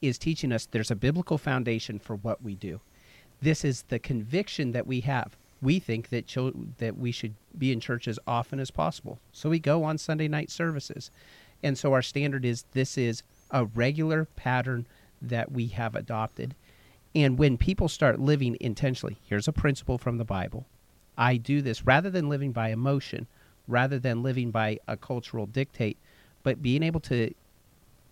is 0.01 0.18
teaching 0.18 0.51
us 0.51 0.66
there's 0.66 0.92
a 0.92 0.96
biblical 0.96 1.38
foundation 1.38 2.00
for 2.00 2.16
what 2.16 2.42
we 2.42 2.56
do. 2.56 2.82
This 3.42 3.63
is 3.63 3.84
the 3.84 4.00
conviction 4.00 4.72
that 4.72 4.88
we 4.88 5.01
have. 5.01 5.38
We 5.62 5.80
think 5.80 6.10
that 6.10 6.27
chil- 6.27 6.54
that 6.77 6.98
we 6.98 7.12
should 7.12 7.34
be 7.58 7.72
in 7.72 7.80
church 7.80 8.08
as 8.08 8.20
often 8.27 8.60
as 8.60 8.72
possible, 8.72 9.20
so 9.32 9.50
we 9.50 9.60
go 9.60 9.84
on 9.84 9.98
Sunday 9.98 10.27
night 10.27 10.51
services, 10.51 11.10
and 11.63 11.77
so 11.77 11.94
our 11.94 12.04
standard 12.04 12.46
is 12.46 12.66
this 12.74 12.98
is 12.98 13.24
a 13.50 13.66
regular 13.66 14.25
pattern 14.36 14.86
that 15.22 15.51
we 15.51 15.68
have 15.68 15.96
adopted. 15.96 16.56
And 17.16 17.39
when 17.39 17.58
people 17.58 17.88
start 17.88 18.20
living 18.20 18.58
intentionally, 18.60 19.18
here's 19.24 19.48
a 19.48 19.54
principle 19.54 19.98
from 19.98 20.18
the 20.18 20.25
Bible. 20.25 20.68
I 21.18 21.38
do 21.38 21.63
this 21.63 21.86
rather 21.86 22.12
than 22.12 22.30
living 22.30 22.51
by 22.51 22.70
emotion, 22.70 23.25
rather 23.68 24.00
than 24.00 24.24
living 24.24 24.52
by 24.52 24.80
a 24.88 24.98
cultural 24.98 25.46
dictate, 25.46 25.98
but 26.44 26.62
being 26.62 26.84
able 26.84 27.00
to 27.02 27.34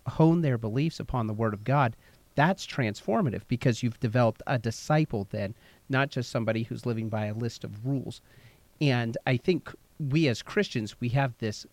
hone 0.08 0.42
their 0.42 0.58
beliefs 0.58 1.00
upon 1.00 1.28
the 1.28 1.34
Word 1.34 1.54
of 1.54 1.64
God, 1.64 1.96
that's 2.36 2.68
transformative 2.68 3.42
because 3.48 3.82
you've 3.82 4.00
developed 4.00 4.42
a 4.46 4.60
disciple 4.60 5.28
then, 5.32 5.56
not 5.90 6.10
just 6.10 6.30
somebody 6.30 6.64
who's 6.64 6.86
living 6.86 7.10
by 7.10 7.28
a 7.28 7.34
list 7.34 7.64
of 7.64 7.86
rules. 7.86 8.22
And 8.82 9.18
I 9.26 9.38
think 9.38 9.74
we 10.00 10.28
as 10.28 10.42
Christians, 10.42 11.00
we 11.00 11.10
have 11.10 11.38
this 11.38 11.66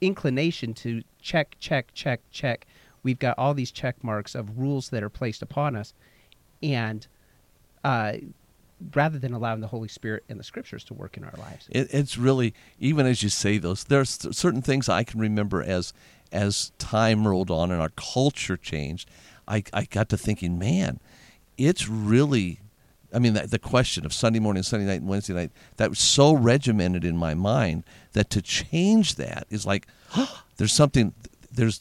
inclination 0.00 0.72
to 0.74 1.02
check, 1.20 1.56
check, 1.58 1.92
check, 1.92 2.20
check. 2.30 2.66
We've 3.02 3.18
got 3.18 3.38
all 3.38 3.54
these 3.54 3.72
check 3.72 4.02
marks 4.04 4.34
of 4.34 4.58
rules 4.58 4.90
that 4.90 5.02
are 5.02 5.10
placed 5.10 5.42
upon 5.42 5.74
us. 5.74 5.92
And 6.62 7.06
uh, 7.82 8.14
rather 8.94 9.18
than 9.18 9.32
allowing 9.32 9.60
the 9.60 9.66
Holy 9.66 9.88
Spirit 9.88 10.24
and 10.28 10.38
the 10.38 10.44
Scriptures 10.44 10.84
to 10.84 10.94
work 10.94 11.16
in 11.16 11.24
our 11.24 11.34
lives. 11.38 11.68
It, 11.70 11.88
it's 11.92 12.16
really 12.16 12.54
even 12.78 13.06
as 13.06 13.22
you 13.22 13.28
say 13.28 13.58
those. 13.58 13.84
There's 13.84 14.10
certain 14.36 14.62
things 14.62 14.88
I 14.88 15.04
can 15.04 15.20
remember 15.20 15.62
as 15.62 15.92
as 16.32 16.70
time 16.78 17.26
rolled 17.26 17.50
on 17.50 17.70
and 17.70 17.80
our 17.80 17.90
culture 17.90 18.56
changed. 18.56 19.08
I 19.46 19.64
I 19.72 19.84
got 19.84 20.08
to 20.10 20.16
thinking, 20.16 20.58
man, 20.58 21.00
it's 21.58 21.88
really. 21.88 22.60
I 23.12 23.18
mean, 23.18 23.34
the, 23.34 23.44
the 23.44 23.58
question 23.58 24.06
of 24.06 24.12
Sunday 24.12 24.38
morning, 24.38 24.62
Sunday 24.62 24.86
night, 24.86 25.00
and 25.00 25.08
Wednesday 25.08 25.34
night, 25.34 25.50
that 25.78 25.90
was 25.90 25.98
so 25.98 26.32
regimented 26.32 27.04
in 27.04 27.16
my 27.16 27.34
mind 27.34 27.82
that 28.12 28.30
to 28.30 28.40
change 28.40 29.16
that 29.16 29.48
is 29.50 29.66
like, 29.66 29.88
there's 30.58 30.72
something, 30.72 31.12
there's, 31.50 31.80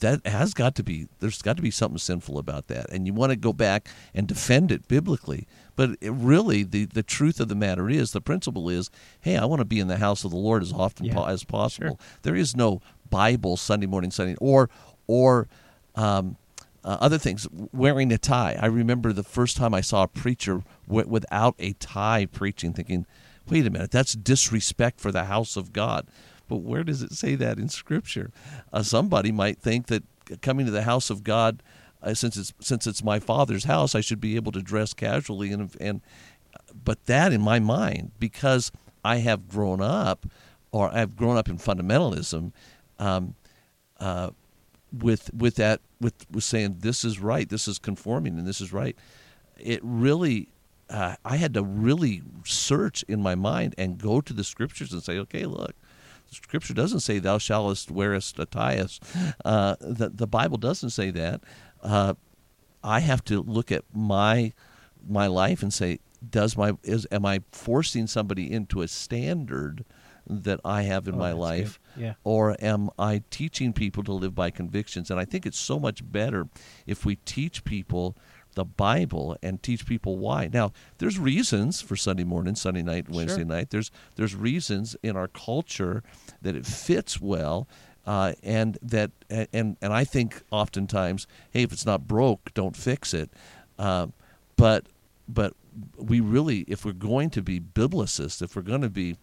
that 0.00 0.26
has 0.26 0.54
got 0.54 0.74
to 0.76 0.82
be, 0.82 1.08
there's 1.20 1.42
got 1.42 1.56
to 1.56 1.62
be 1.62 1.70
something 1.70 1.98
sinful 1.98 2.38
about 2.38 2.68
that. 2.68 2.90
And 2.90 3.06
you 3.06 3.12
want 3.14 3.30
to 3.30 3.36
go 3.36 3.52
back 3.52 3.88
and 4.14 4.26
defend 4.26 4.70
it 4.72 4.86
biblically. 4.88 5.46
But 5.76 5.90
it 6.00 6.10
really, 6.12 6.62
the, 6.64 6.86
the 6.86 7.02
truth 7.02 7.38
of 7.40 7.48
the 7.48 7.54
matter 7.54 7.88
is, 7.88 8.12
the 8.12 8.20
principle 8.20 8.68
is, 8.68 8.90
hey, 9.20 9.36
I 9.36 9.44
want 9.44 9.60
to 9.60 9.64
be 9.64 9.78
in 9.80 9.88
the 9.88 9.98
house 9.98 10.24
of 10.24 10.30
the 10.30 10.36
Lord 10.36 10.62
as 10.62 10.72
often 10.72 11.06
Yeah, 11.06 11.14
po- 11.14 11.26
as 11.26 11.44
possible. 11.44 11.88
sure. 11.90 11.98
There 12.22 12.36
is 12.36 12.56
no 12.56 12.80
Bible 13.10 13.56
Sunday 13.56 13.86
morning, 13.86 14.10
Sunday, 14.10 14.36
or, 14.40 14.68
or, 15.06 15.48
um, 15.94 16.36
uh, 16.84 16.96
other 17.00 17.18
things, 17.18 17.46
wearing 17.72 18.10
a 18.12 18.18
tie. 18.18 18.56
I 18.60 18.66
remember 18.66 19.12
the 19.12 19.22
first 19.24 19.56
time 19.56 19.74
I 19.74 19.80
saw 19.80 20.04
a 20.04 20.08
preacher 20.08 20.62
w- 20.86 21.08
without 21.08 21.54
a 21.58 21.72
tie 21.74 22.26
preaching, 22.26 22.72
thinking, 22.72 23.04
wait 23.48 23.66
a 23.66 23.70
minute, 23.70 23.90
that's 23.90 24.12
disrespect 24.14 25.00
for 25.00 25.10
the 25.12 25.24
house 25.24 25.56
of 25.56 25.72
God. 25.72 26.06
But 26.48 26.58
where 26.58 26.82
does 26.82 27.02
it 27.02 27.12
say 27.12 27.34
that 27.36 27.58
in 27.58 27.68
Scripture? 27.68 28.30
Uh, 28.72 28.82
somebody 28.82 29.30
might 29.30 29.60
think 29.60 29.86
that 29.86 30.02
coming 30.40 30.66
to 30.66 30.72
the 30.72 30.82
house 30.82 31.10
of 31.10 31.22
God, 31.22 31.62
uh, 32.02 32.14
since 32.14 32.36
it's 32.36 32.52
since 32.60 32.86
it's 32.86 33.04
my 33.04 33.20
Father's 33.20 33.64
house, 33.64 33.94
I 33.94 34.00
should 34.00 34.20
be 34.20 34.36
able 34.36 34.52
to 34.52 34.62
dress 34.62 34.94
casually 34.94 35.52
and 35.52 35.74
and. 35.80 36.00
But 36.84 37.04
that 37.06 37.32
in 37.32 37.40
my 37.40 37.60
mind, 37.60 38.12
because 38.18 38.72
I 39.04 39.16
have 39.16 39.48
grown 39.48 39.80
up, 39.80 40.26
or 40.72 40.92
I've 40.92 41.16
grown 41.16 41.36
up 41.36 41.48
in 41.48 41.58
fundamentalism, 41.58 42.52
um, 42.98 43.34
uh, 44.00 44.30
with 44.92 45.30
with 45.34 45.56
that 45.56 45.80
with 46.00 46.26
with 46.30 46.44
saying 46.44 46.78
this 46.80 47.04
is 47.04 47.18
right, 47.20 47.48
this 47.48 47.68
is 47.68 47.78
conforming, 47.78 48.38
and 48.38 48.46
this 48.46 48.60
is 48.60 48.72
right. 48.72 48.96
It 49.58 49.80
really, 49.82 50.48
uh, 50.88 51.16
I 51.24 51.36
had 51.36 51.54
to 51.54 51.62
really 51.62 52.22
search 52.44 53.02
in 53.04 53.22
my 53.22 53.34
mind 53.34 53.74
and 53.76 53.98
go 53.98 54.20
to 54.20 54.32
the 54.32 54.44
scriptures 54.44 54.92
and 54.92 55.02
say, 55.02 55.18
okay, 55.18 55.46
look, 55.46 55.74
scripture 56.30 56.74
doesn't 56.74 57.00
say 57.00 57.18
thou 57.18 57.38
shallest 57.38 57.90
wearest 57.90 58.38
a 58.38 58.46
tias. 58.46 59.00
Uh, 59.44 59.76
the 59.80 60.08
the 60.10 60.26
Bible 60.26 60.56
doesn't 60.58 60.90
say 60.90 61.10
that. 61.10 61.40
Uh, 61.82 62.14
I 62.82 63.00
have 63.00 63.24
to 63.24 63.42
look 63.42 63.72
at 63.72 63.84
my 63.92 64.52
my 65.06 65.26
life 65.26 65.62
and 65.62 65.72
say, 65.72 66.00
does 66.28 66.56
my 66.56 66.72
is 66.82 67.06
am 67.10 67.24
I 67.26 67.42
forcing 67.52 68.06
somebody 68.06 68.50
into 68.52 68.82
a 68.82 68.88
standard 68.88 69.84
that 70.30 70.60
I 70.64 70.82
have 70.82 71.08
in 71.08 71.14
Oh, 71.14 71.18
my 71.18 71.32
life? 71.32 71.80
Yeah. 71.96 72.14
or 72.22 72.54
am 72.60 72.90
I 72.98 73.22
teaching 73.30 73.72
people 73.72 74.04
to 74.04 74.12
live 74.12 74.34
by 74.34 74.50
convictions? 74.50 75.10
And 75.10 75.18
I 75.18 75.24
think 75.24 75.46
it's 75.46 75.58
so 75.58 75.80
much 75.80 76.00
better 76.12 76.48
if 76.86 77.04
we 77.06 77.16
teach 77.16 77.64
people 77.64 78.16
the 78.58 78.64
Bible 78.64 79.36
and 79.42 79.62
teach 79.62 79.86
people 79.86 80.18
why. 80.18 80.50
Now, 80.52 80.72
there's 80.98 81.18
reasons 81.18 81.80
for 81.80 81.96
Sunday 81.96 82.24
morning, 82.24 82.54
Sunday 82.56 82.82
night, 82.82 83.08
Wednesday 83.08 83.38
Sure. 83.38 83.44
night. 83.46 83.70
There's 83.70 83.90
there's 84.16 84.34
reasons 84.34 84.96
in 85.02 85.16
our 85.16 85.28
culture 85.28 86.02
that 86.42 86.54
it 86.54 86.66
fits 86.66 87.20
well. 87.20 87.66
Uh, 88.06 88.32
and 88.42 88.78
that 88.82 89.10
and 89.30 89.76
and 89.80 89.92
I 89.92 90.04
think 90.04 90.42
oftentimes, 90.50 91.26
hey, 91.50 91.62
if 91.62 91.72
it's 91.72 91.86
not 91.86 92.06
broke, 92.08 92.52
don't 92.54 92.76
fix 92.76 93.14
it. 93.14 93.30
Uh, 93.78 94.08
but 94.56 94.86
but 95.28 95.52
we 95.96 96.18
really, 96.20 96.60
if 96.68 96.84
we're 96.84 96.92
going 96.92 97.30
to 97.30 97.42
be 97.42 97.60
biblicists, 97.60 98.42
if 98.42 98.56
we're 98.56 98.62
going 98.62 98.80
to 98.82 98.88
be 98.90 99.16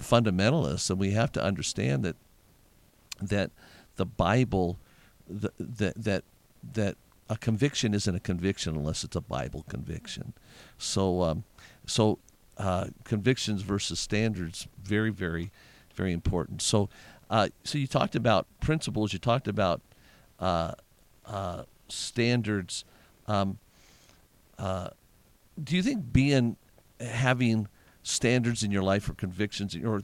fundamentalists, 0.00 0.88
then 0.88 0.98
we 0.98 1.12
have 1.12 1.32
to 1.32 1.42
understand 1.42 2.04
that 2.04 2.16
that 3.22 3.50
the 3.96 4.04
Bible 4.04 4.78
th- 5.28 5.52
that 5.58 5.94
that 5.96 6.24
that 6.72 6.96
a 7.28 7.36
conviction 7.36 7.94
isn't 7.94 8.14
a 8.14 8.20
conviction 8.20 8.76
unless 8.76 9.04
it's 9.04 9.16
a 9.16 9.20
Bible 9.20 9.64
conviction. 9.68 10.34
So 10.78 11.22
um, 11.22 11.44
so 11.86 12.18
uh, 12.58 12.86
convictions 13.04 13.62
versus 13.62 13.98
standards 13.98 14.68
very 14.82 15.10
very 15.10 15.50
very 15.94 16.12
important. 16.12 16.62
So 16.62 16.88
uh, 17.30 17.48
so 17.64 17.78
you 17.78 17.86
talked 17.86 18.14
about 18.14 18.46
principles. 18.60 19.12
You 19.12 19.18
talked 19.18 19.48
about 19.48 19.80
uh, 20.38 20.72
uh, 21.26 21.64
standards. 21.88 22.84
Um, 23.26 23.58
uh, 24.58 24.90
do 25.62 25.76
you 25.76 25.82
think 25.82 26.12
being 26.12 26.56
having 27.00 27.68
standards 28.02 28.62
in 28.62 28.70
your 28.70 28.82
life 28.82 29.08
or 29.08 29.14
convictions 29.14 29.74
or 29.76 30.02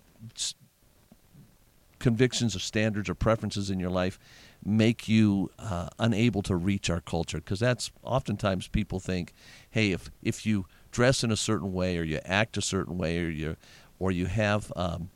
convictions 2.01 2.57
or 2.57 2.59
standards 2.59 3.09
or 3.09 3.15
preferences 3.15 3.71
in 3.71 3.79
your 3.79 3.91
life 3.91 4.19
make 4.65 5.09
you 5.09 5.51
uh, 5.59 5.89
unable 5.99 6.43
to 6.43 6.57
reach 6.57 6.91
our 6.91 7.01
culture 7.01 7.39
because 7.39 7.61
that's 7.61 7.93
oftentimes 8.03 8.67
people 8.67 8.99
think 8.99 9.33
hey 9.71 9.93
if 9.93 10.11
if 10.23 10.45
you 10.45 10.67
dress 10.91 11.23
in 11.23 11.31
a 11.31 11.37
certain 11.37 11.73
way 11.73 11.97
or 11.97 12.03
you 12.03 12.19
act 12.25 12.57
a 12.57 12.63
certain 12.63 12.99
way 12.99 13.19
or 13.19 13.29
you 13.29 13.57
or 13.99 14.11
you 14.11 14.27
have 14.27 14.73
um, 14.75 15.11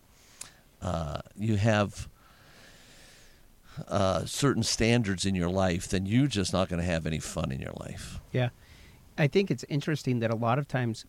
uh, 0.81 1.19
you 1.37 1.57
have 1.57 2.09
uh, 3.88 4.25
certain 4.25 4.62
standards 4.62 5.26
in 5.26 5.35
your 5.35 5.50
life 5.50 5.88
then 5.88 6.07
you're 6.07 6.29
just 6.29 6.53
not 6.53 6.69
going 6.69 6.81
to 6.81 6.87
have 6.87 7.07
any 7.07 7.19
fun 7.19 7.50
in 7.50 7.61
your 7.61 7.75
life 7.81 8.21
Yeah. 8.33 8.50
I 9.17 9.29
think 9.29 9.50
it's 9.50 9.64
interesting 9.69 10.19
that 10.21 10.31
a 10.33 10.35
lot 10.35 10.59
of 10.59 10.67
times 10.67 11.05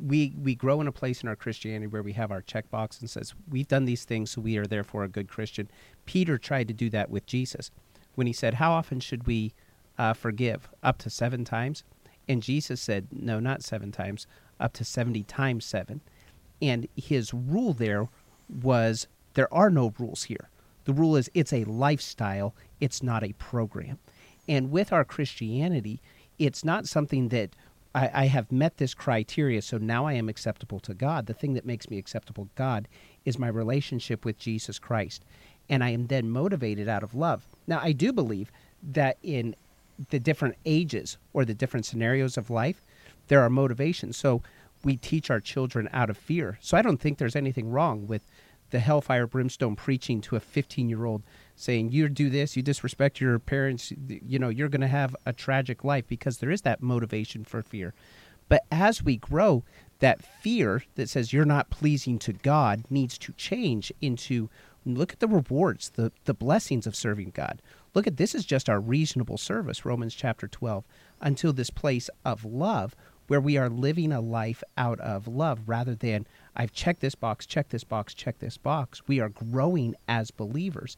we 0.00 0.34
we 0.40 0.54
grow 0.54 0.80
in 0.80 0.86
a 0.86 0.92
place 0.92 1.22
in 1.22 1.28
our 1.28 1.36
Christianity 1.36 1.86
where 1.86 2.02
we 2.02 2.12
have 2.12 2.30
our 2.30 2.42
checkbox 2.42 3.00
and 3.00 3.10
says 3.10 3.34
we've 3.48 3.68
done 3.68 3.84
these 3.84 4.04
things 4.04 4.30
so 4.30 4.40
we 4.40 4.56
are 4.56 4.66
therefore 4.66 5.04
a 5.04 5.08
good 5.08 5.28
Christian. 5.28 5.70
Peter 6.06 6.38
tried 6.38 6.68
to 6.68 6.74
do 6.74 6.90
that 6.90 7.10
with 7.10 7.26
Jesus 7.26 7.70
when 8.14 8.26
he 8.26 8.32
said, 8.32 8.54
"How 8.54 8.72
often 8.72 9.00
should 9.00 9.26
we 9.26 9.52
uh, 9.98 10.12
forgive? 10.12 10.68
Up 10.82 10.98
to 10.98 11.10
seven 11.10 11.44
times?" 11.44 11.84
And 12.28 12.42
Jesus 12.42 12.80
said, 12.80 13.08
"No, 13.10 13.40
not 13.40 13.62
seven 13.62 13.90
times. 13.90 14.26
Up 14.60 14.72
to 14.74 14.84
seventy 14.84 15.22
times 15.22 15.64
seven. 15.64 16.00
And 16.60 16.88
his 16.96 17.32
rule 17.32 17.72
there 17.72 18.08
was 18.48 19.06
there 19.34 19.52
are 19.52 19.70
no 19.70 19.92
rules 19.98 20.24
here. 20.24 20.48
The 20.84 20.92
rule 20.92 21.16
is 21.16 21.30
it's 21.34 21.52
a 21.52 21.64
lifestyle, 21.64 22.54
it's 22.80 23.02
not 23.02 23.22
a 23.22 23.34
program. 23.34 23.98
And 24.48 24.70
with 24.70 24.92
our 24.92 25.04
Christianity, 25.04 26.00
it's 26.38 26.64
not 26.64 26.86
something 26.86 27.28
that 27.28 27.50
I, 27.94 28.10
I 28.12 28.26
have 28.26 28.52
met 28.52 28.76
this 28.76 28.94
criteria, 28.94 29.62
so 29.62 29.78
now 29.78 30.06
I 30.06 30.14
am 30.14 30.28
acceptable 30.28 30.80
to 30.80 30.94
God. 30.94 31.26
The 31.26 31.34
thing 31.34 31.54
that 31.54 31.66
makes 31.66 31.90
me 31.90 31.98
acceptable 31.98 32.44
to 32.44 32.50
God 32.54 32.88
is 33.24 33.38
my 33.38 33.48
relationship 33.48 34.24
with 34.24 34.38
Jesus 34.38 34.78
Christ. 34.78 35.24
And 35.68 35.84
I 35.84 35.90
am 35.90 36.06
then 36.06 36.30
motivated 36.30 36.88
out 36.88 37.02
of 37.02 37.14
love. 37.14 37.46
Now, 37.66 37.80
I 37.82 37.92
do 37.92 38.12
believe 38.12 38.50
that 38.82 39.18
in 39.22 39.54
the 40.10 40.20
different 40.20 40.56
ages 40.64 41.18
or 41.32 41.44
the 41.44 41.54
different 41.54 41.86
scenarios 41.86 42.36
of 42.36 42.50
life, 42.50 42.84
there 43.28 43.42
are 43.42 43.50
motivations. 43.50 44.16
So 44.16 44.42
we 44.84 44.96
teach 44.96 45.30
our 45.30 45.40
children 45.40 45.88
out 45.92 46.10
of 46.10 46.16
fear. 46.16 46.58
So 46.60 46.76
I 46.76 46.82
don't 46.82 46.98
think 46.98 47.18
there's 47.18 47.36
anything 47.36 47.70
wrong 47.70 48.06
with 48.06 48.22
the 48.70 48.78
hellfire 48.78 49.26
brimstone 49.26 49.76
preaching 49.76 50.20
to 50.22 50.36
a 50.36 50.40
15 50.40 50.88
year 50.88 51.04
old 51.04 51.22
saying 51.58 51.90
you 51.90 52.08
do 52.08 52.30
this 52.30 52.56
you 52.56 52.62
disrespect 52.62 53.20
your 53.20 53.38
parents 53.38 53.92
you 54.08 54.38
know 54.38 54.48
you're 54.48 54.68
going 54.68 54.80
to 54.80 54.86
have 54.86 55.14
a 55.26 55.32
tragic 55.32 55.84
life 55.84 56.06
because 56.06 56.38
there 56.38 56.50
is 56.50 56.62
that 56.62 56.82
motivation 56.82 57.44
for 57.44 57.62
fear 57.62 57.94
but 58.48 58.64
as 58.70 59.02
we 59.02 59.16
grow 59.16 59.64
that 59.98 60.22
fear 60.22 60.82
that 60.94 61.08
says 61.08 61.32
you're 61.32 61.44
not 61.44 61.70
pleasing 61.70 62.18
to 62.18 62.32
god 62.32 62.84
needs 62.90 63.18
to 63.18 63.32
change 63.32 63.92
into 64.00 64.48
look 64.86 65.12
at 65.12 65.20
the 65.20 65.28
rewards 65.28 65.90
the 65.90 66.12
the 66.24 66.34
blessings 66.34 66.86
of 66.86 66.96
serving 66.96 67.30
god 67.34 67.60
look 67.94 68.06
at 68.06 68.16
this 68.16 68.34
is 68.34 68.44
just 68.44 68.68
our 68.68 68.80
reasonable 68.80 69.36
service 69.36 69.84
romans 69.84 70.14
chapter 70.14 70.46
12 70.46 70.84
until 71.20 71.52
this 71.52 71.70
place 71.70 72.08
of 72.24 72.44
love 72.44 72.94
where 73.28 73.40
we 73.40 73.56
are 73.56 73.68
living 73.68 74.10
a 74.10 74.20
life 74.20 74.62
out 74.76 74.98
of 75.00 75.28
love 75.28 75.60
rather 75.66 75.94
than 75.94 76.26
I've 76.56 76.72
checked 76.72 77.00
this 77.00 77.14
box, 77.14 77.46
check 77.46 77.68
this 77.68 77.84
box, 77.84 78.14
check 78.14 78.38
this 78.38 78.56
box. 78.56 79.02
We 79.06 79.20
are 79.20 79.28
growing 79.28 79.94
as 80.08 80.30
believers. 80.30 80.96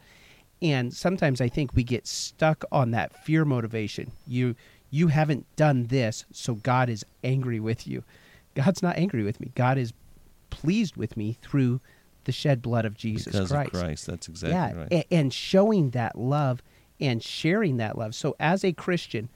And 0.62 0.92
sometimes 0.92 1.40
I 1.40 1.48
think 1.48 1.74
we 1.74 1.84
get 1.84 2.06
stuck 2.06 2.64
on 2.70 2.90
that 2.90 3.24
fear 3.24 3.44
motivation. 3.44 4.12
You 4.26 4.54
you 4.90 5.08
haven't 5.08 5.46
done 5.56 5.86
this, 5.86 6.24
so 6.32 6.54
God 6.54 6.88
is 6.88 7.04
angry 7.22 7.60
with 7.60 7.86
you. 7.86 8.02
God's 8.54 8.82
not 8.82 8.96
angry 8.96 9.22
with 9.22 9.40
me. 9.40 9.52
God 9.54 9.78
is 9.78 9.92
pleased 10.50 10.96
with 10.96 11.16
me 11.16 11.38
through 11.40 11.80
the 12.24 12.32
shed 12.32 12.60
blood 12.60 12.84
of 12.84 12.96
Jesus 12.96 13.32
because 13.32 13.50
Christ. 13.50 13.72
Of 13.72 13.80
Christ, 13.80 14.06
that's 14.06 14.28
exactly 14.28 14.54
yeah, 14.54 14.74
right. 14.74 14.88
and, 14.92 15.04
and 15.10 15.32
showing 15.32 15.90
that 15.90 16.18
love 16.18 16.60
and 17.00 17.22
sharing 17.22 17.78
that 17.78 17.96
love. 17.96 18.14
So 18.14 18.36
as 18.40 18.64
a 18.64 18.72
Christian, 18.72 19.28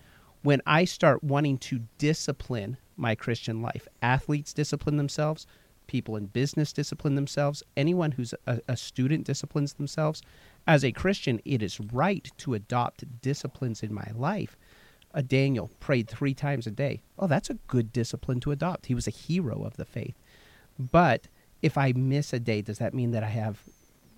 when 0.42 0.60
I 0.66 0.84
start 0.84 1.24
wanting 1.24 1.58
to 1.58 1.80
discipline 1.98 2.76
my 2.96 3.14
Christian 3.14 3.62
life, 3.62 3.88
athletes 4.02 4.52
discipline 4.52 4.96
themselves, 4.96 5.46
people 5.86 6.16
in 6.16 6.26
business 6.26 6.72
discipline 6.72 7.14
themselves, 7.14 7.62
anyone 7.76 8.12
who's 8.12 8.34
a, 8.46 8.60
a, 8.68 8.76
student 8.76 9.24
disciplines 9.24 9.74
themselves. 9.74 10.22
As 10.66 10.84
a 10.84 10.92
Christian, 10.92 11.40
it 11.44 11.62
is 11.62 11.78
right 11.78 12.30
to 12.38 12.54
adopt 12.54 13.20
disciplines 13.20 13.82
in 13.82 13.92
my 13.92 14.10
life. 14.14 14.56
A 15.12 15.22
Daniel 15.22 15.70
prayed 15.78 16.08
three 16.08 16.34
times 16.34 16.66
a 16.66 16.70
day. 16.70 17.02
Oh, 17.18 17.26
that's 17.26 17.50
a 17.50 17.58
good 17.68 17.92
discipline 17.92 18.40
to 18.40 18.50
adopt. 18.50 18.86
He 18.86 18.94
was 18.94 19.06
a 19.06 19.12
hero 19.12 19.62
of 19.62 19.76
the 19.76 19.84
faith. 19.84 20.16
But 20.78 21.28
if 21.62 21.78
I 21.78 21.92
miss 21.92 22.32
a 22.32 22.40
day, 22.40 22.62
does 22.62 22.78
that 22.78 22.94
mean 22.94 23.12
that 23.12 23.22
I 23.22 23.28
have 23.28 23.62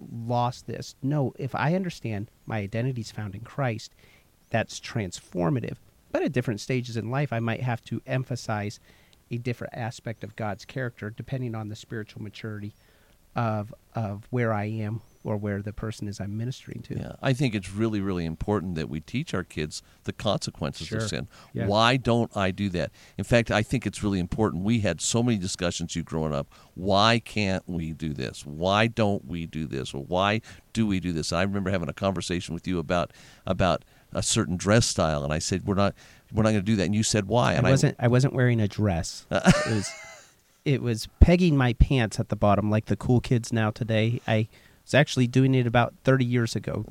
lost 0.01 0.67
this? 0.67 0.95
No, 1.03 1.33
if 1.39 1.55
I 1.55 1.75
understand 1.75 2.31
my 2.47 2.59
identity 2.59 3.01
is 3.01 3.11
found 3.11 3.35
in 3.35 3.43
Christ, 3.43 3.93
that's 4.51 4.81
transformative. 4.81 5.77
But 6.13 6.23
at 6.23 6.33
different 6.33 6.61
stages 6.61 6.97
in 6.97 7.11
life, 7.11 7.33
I 7.33 7.41
might 7.41 7.63
have 7.63 7.83
to 7.85 8.01
emphasize 8.07 8.81
a 9.31 9.39
different 9.39 9.75
aspect 9.75 10.23
of 10.23 10.37
God's 10.37 10.65
character 10.65 11.11
depending 11.11 11.55
on 11.55 11.69
the 11.69 11.77
spiritual 11.77 12.23
maturity 12.23 12.73
of 13.35 13.75
of 13.95 14.27
where 14.31 14.53
I 14.53 14.65
am 14.65 15.03
or 15.27 15.37
where 15.37 15.61
the 15.61 15.73
person 15.73 16.07
is 16.07 16.21
I'm 16.21 16.37
ministering 16.37 16.83
to. 16.83 16.99
Yeah, 16.99 17.13
I 17.21 17.33
think 17.33 17.55
it's 17.55 17.73
really, 17.73 18.01
really 18.01 18.25
important 18.25 18.77
that 18.77 18.89
we 18.89 19.01
teach 19.01 19.35
our 19.35 19.43
kids 19.43 19.83
the 20.05 20.13
consequences 20.13 20.87
sure. 20.87 20.99
of 20.99 21.09
sin. 21.09 21.27
Yeah. 21.53 21.67
Why 21.67 21.97
don't 21.97 22.35
I 22.37 22.53
do 22.53 22.69
that? 22.71 22.93
In 23.19 23.25
fact, 23.25 23.51
I 23.51 23.63
think 23.63 23.87
it's 23.87 24.03
really 24.03 24.21
important. 24.21 24.63
We 24.63 24.81
had 24.81 25.01
so 25.01 25.23
many 25.23 25.37
discussions 25.37 25.97
you 25.97 26.05
growing 26.05 26.33
up. 26.33 26.47
Why 26.75 27.19
can't 27.19 27.65
we 27.67 27.93
do 27.93 28.15
this? 28.15 28.47
Why 28.47 28.87
don't 28.87 29.25
we 29.27 29.47
do 29.47 29.67
this? 29.67 29.93
Or 29.93 30.05
why 30.05 30.43
do 30.73 30.87
we 30.87 31.01
do 31.01 31.13
this? 31.13 31.33
I 31.33 31.43
remember 31.43 31.71
having 31.71 31.89
a 31.89 31.95
conversation 31.95 32.55
with 32.55 32.69
you 32.69 32.79
about 32.79 33.13
about 33.47 33.85
a 34.13 34.23
certain 34.23 34.57
dress 34.57 34.87
style, 34.87 35.25
and 35.25 35.33
I 35.33 35.41
said 35.41 35.67
we're 35.67 35.75
not 35.75 35.95
we're 36.33 36.45
not 36.45 36.51
going 36.51 36.61
to 36.61 36.71
do 36.71 36.77
that. 36.77 36.85
And 36.85 36.95
you 36.95 37.03
said 37.03 37.27
why? 37.27 37.55
And 37.55 37.67
I 37.67 37.71
wasn't. 37.71 37.97
I, 37.99 38.05
I 38.05 38.09
wasn't 38.09 38.33
wearing 38.33 38.61
a 38.61 38.69
dress. 38.69 39.27
it 39.31 39.67
was. 39.67 39.91
It 40.65 40.83
was 40.83 41.07
pegging 41.21 41.57
my 41.57 41.75
pants 41.75 42.19
at 42.19 42.29
the 42.29 42.35
bottom, 42.35 42.71
like 42.73 42.87
the 42.87 42.97
cool 42.97 43.21
kids 43.21 43.53
now 43.53 43.71
today. 43.71 44.21
I 44.27 44.49
was 44.87 44.95
actually 44.95 45.27
doing 45.27 45.55
it 45.55 45.67
about 45.67 45.95
thirty 46.05 46.25
years 46.25 46.57
ago. 46.57 46.87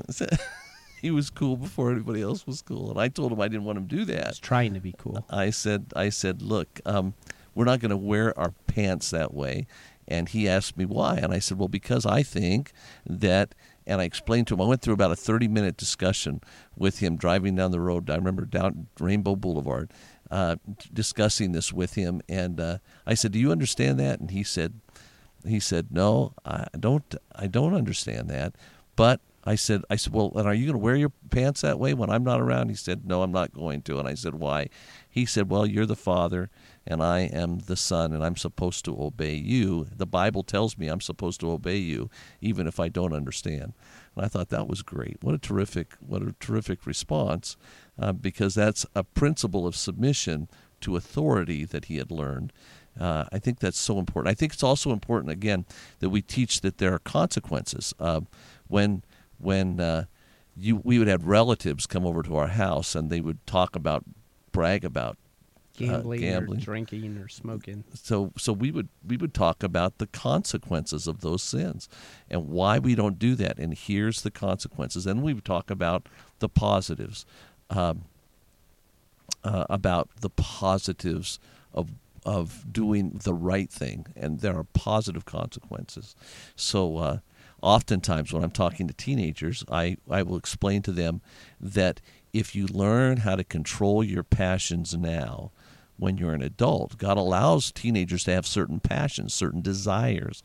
he 1.01 1.11
was 1.11 1.29
cool 1.29 1.57
before 1.57 1.91
anybody 1.91 2.21
else 2.21 2.45
was 2.45 2.61
cool, 2.61 2.91
and 2.91 2.99
I 2.99 3.07
told 3.07 3.31
him 3.31 3.41
I 3.41 3.47
didn't 3.47 3.65
want 3.65 3.77
him 3.77 3.87
to 3.87 3.95
do 3.95 4.05
that. 4.05 4.27
He's 4.27 4.39
trying 4.39 4.73
to 4.73 4.79
be 4.79 4.93
cool. 4.97 5.25
I 5.29 5.49
said, 5.49 5.93
I 5.95 6.09
said, 6.09 6.41
look, 6.41 6.79
um, 6.85 7.13
we're 7.53 7.65
not 7.65 7.79
going 7.79 7.91
to 7.91 7.97
wear 7.97 8.37
our 8.37 8.51
pants 8.67 9.09
that 9.11 9.33
way. 9.33 9.65
And 10.07 10.29
he 10.29 10.47
asked 10.47 10.77
me 10.77 10.85
why, 10.85 11.15
and 11.15 11.33
I 11.33 11.39
said, 11.39 11.57
well, 11.57 11.67
because 11.67 12.05
I 12.05 12.21
think 12.21 12.73
that 13.07 13.55
and 13.87 14.01
I 14.01 14.05
explained 14.05 14.47
to 14.47 14.55
him. 14.55 14.61
I 14.61 14.65
went 14.65 14.81
through 14.81 14.93
about 14.93 15.11
a 15.11 15.15
30 15.15 15.47
minute 15.47 15.77
discussion 15.77 16.41
with 16.75 16.99
him 16.99 17.17
driving 17.17 17.55
down 17.55 17.71
the 17.71 17.79
road. 17.79 18.09
I 18.09 18.15
remember 18.15 18.45
down 18.45 18.87
Rainbow 18.99 19.35
Boulevard, 19.35 19.91
uh, 20.31 20.55
discussing 20.91 21.51
this 21.51 21.71
with 21.71 21.93
him, 21.93 22.21
and 22.27 22.59
uh, 22.59 22.77
I 23.05 23.13
said, 23.13 23.31
"Do 23.31 23.39
you 23.39 23.51
understand 23.51 23.99
that?" 23.99 24.19
And 24.19 24.31
he 24.31 24.43
said, 24.43 24.79
"He 25.47 25.59
said, 25.59 25.87
no, 25.91 26.33
I 26.45 26.67
don't. 26.79 27.15
I 27.35 27.47
don't 27.47 27.73
understand 27.73 28.29
that." 28.29 28.55
But 28.95 29.21
I 29.43 29.55
said, 29.55 29.83
"I 29.89 29.95
said, 29.95 30.13
well, 30.13 30.31
and 30.35 30.47
are 30.47 30.53
you 30.53 30.65
going 30.65 30.79
to 30.79 30.83
wear 30.83 30.95
your 30.95 31.11
pants 31.29 31.61
that 31.61 31.79
way 31.79 31.93
when 31.93 32.09
I'm 32.09 32.23
not 32.23 32.41
around?" 32.41 32.69
He 32.69 32.75
said, 32.75 33.05
"No, 33.05 33.21
I'm 33.21 33.31
not 33.31 33.53
going 33.53 33.81
to." 33.83 33.99
And 33.99 34.07
I 34.07 34.15
said, 34.15 34.35
"Why?" 34.35 34.69
He 35.09 35.25
said, 35.25 35.49
"Well, 35.49 35.65
you're 35.65 35.85
the 35.85 35.95
father." 35.95 36.49
and 36.87 37.01
I 37.01 37.21
am 37.21 37.59
the 37.59 37.75
son, 37.75 38.13
and 38.13 38.23
I'm 38.23 38.35
supposed 38.35 38.85
to 38.85 39.01
obey 39.01 39.35
you. 39.35 39.87
The 39.95 40.05
Bible 40.05 40.43
tells 40.43 40.77
me 40.77 40.87
I'm 40.87 41.01
supposed 41.01 41.39
to 41.39 41.51
obey 41.51 41.77
you, 41.77 42.09
even 42.41 42.67
if 42.67 42.79
I 42.79 42.89
don't 42.89 43.13
understand. 43.13 43.73
And 44.15 44.25
I 44.25 44.27
thought 44.27 44.49
that 44.49 44.67
was 44.67 44.83
great. 44.83 45.17
What 45.21 45.33
a 45.33 45.39
terrific, 45.39 45.93
what 45.99 46.21
a 46.21 46.35
terrific 46.39 46.85
response, 46.85 47.57
uh, 47.97 48.11
because 48.13 48.53
that's 48.53 48.85
a 48.93 49.03
principle 49.03 49.65
of 49.65 49.75
submission 49.75 50.47
to 50.81 50.95
authority 50.95 51.65
that 51.65 51.85
he 51.85 51.97
had 51.97 52.11
learned. 52.11 52.53
Uh, 52.99 53.25
I 53.31 53.39
think 53.39 53.59
that's 53.59 53.77
so 53.77 53.99
important. 53.99 54.31
I 54.31 54.35
think 54.35 54.53
it's 54.53 54.63
also 54.63 54.91
important 54.91 55.31
again 55.31 55.65
that 55.99 56.09
we 56.09 56.21
teach 56.21 56.61
that 56.61 56.77
there 56.77 56.93
are 56.93 56.99
consequences. 56.99 57.93
Uh, 57.99 58.21
when 58.67 59.03
when 59.37 59.79
uh, 59.79 60.05
you 60.55 60.77
we 60.83 60.99
would 60.99 61.07
have 61.07 61.25
relatives 61.25 61.85
come 61.87 62.05
over 62.05 62.23
to 62.23 62.35
our 62.35 62.47
house 62.47 62.95
and 62.95 63.09
they 63.09 63.21
would 63.21 63.45
talk 63.45 63.75
about 63.75 64.03
brag 64.51 64.85
about 64.85 65.17
gambling, 65.77 66.23
uh, 66.23 66.31
gambling, 66.31 66.59
or 66.59 66.63
drinking, 66.63 67.17
or 67.17 67.27
smoking. 67.27 67.83
So, 67.93 68.31
so 68.37 68.53
we 68.53 68.71
would 68.71 68.89
we 69.05 69.17
would 69.17 69.33
talk 69.33 69.63
about 69.63 69.97
the 69.97 70.07
consequences 70.07 71.07
of 71.07 71.21
those 71.21 71.43
sins, 71.43 71.89
and 72.29 72.47
why 72.47 72.79
we 72.79 72.95
don't 72.95 73.19
do 73.19 73.35
that. 73.35 73.57
And 73.57 73.73
here's 73.73 74.21
the 74.21 74.31
consequences. 74.31 75.05
And 75.05 75.23
we 75.23 75.33
would 75.33 75.45
talk 75.45 75.69
about 75.69 76.07
the 76.39 76.49
positives, 76.49 77.25
um, 77.69 78.05
uh, 79.43 79.65
about 79.69 80.09
the 80.21 80.29
positives 80.29 81.39
of 81.73 81.89
of 82.25 82.65
doing 82.71 83.21
the 83.23 83.33
right 83.33 83.69
thing, 83.69 84.07
and 84.15 84.39
there 84.39 84.57
are 84.57 84.65
positive 84.65 85.25
consequences. 85.25 86.15
So. 86.55 86.97
Uh, 86.97 87.17
oftentimes, 87.61 88.31
when 88.31 88.43
I'm 88.43 88.51
talking 88.51 88.87
to 88.87 88.93
teenagers, 88.93 89.63
I, 89.71 89.97
I 90.11 90.21
will 90.21 90.35
explain 90.35 90.83
to 90.83 90.91
them 90.91 91.21
that 91.59 91.99
if 92.31 92.53
you 92.53 92.67
learn 92.67 93.17
how 93.17 93.35
to 93.37 93.43
control 93.43 94.03
your 94.03 94.21
passions 94.21 94.93
now, 94.93 95.51
when 95.97 96.17
you're 96.17 96.33
an 96.33 96.41
adult. 96.41 96.97
God 96.97 97.17
allows 97.17 97.71
teenagers 97.71 98.23
to 98.25 98.33
have 98.33 98.45
certain 98.45 98.79
passions, 98.79 99.33
certain 99.33 99.61
desires. 99.61 100.43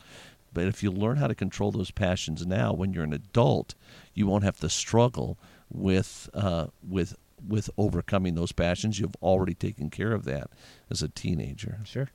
But 0.53 0.66
if 0.66 0.83
you 0.83 0.90
learn 0.90 1.16
how 1.16 1.29
to 1.29 1.35
control 1.35 1.71
those 1.71 1.90
passions 1.90 2.47
now, 2.47 2.73
when 2.73 2.93
you're 2.93 3.05
an 3.05 3.12
adult, 3.12 3.75
you 4.14 4.27
won't 4.27 4.45
have 4.45 4.59
to 4.61 4.69
struggle 4.69 5.38
with 5.73 6.29
uh, 6.35 6.66
with 6.87 7.16
with 7.46 7.70
overcoming 7.76 8.35
those 8.35 8.53
passions. 8.53 8.98
You've 8.98 9.16
already 9.22 9.55
taken 9.55 9.90
care 9.90 10.12
of 10.12 10.24
that 10.24 10.50
as 10.90 11.03
a 11.03 11.09
teenager. 11.09 11.81
Sure. 11.85 12.09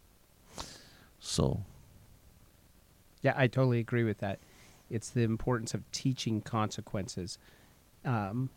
So. 1.20 1.64
Yeah, 3.22 3.34
I 3.36 3.48
totally 3.48 3.80
agree 3.80 4.04
with 4.04 4.20
that. 4.20 4.40
It's 4.90 5.10
the 5.10 5.24
importance 5.24 5.74
of 5.74 5.90
teaching 5.92 6.42
consequences, 6.42 7.40
um, 8.04 8.52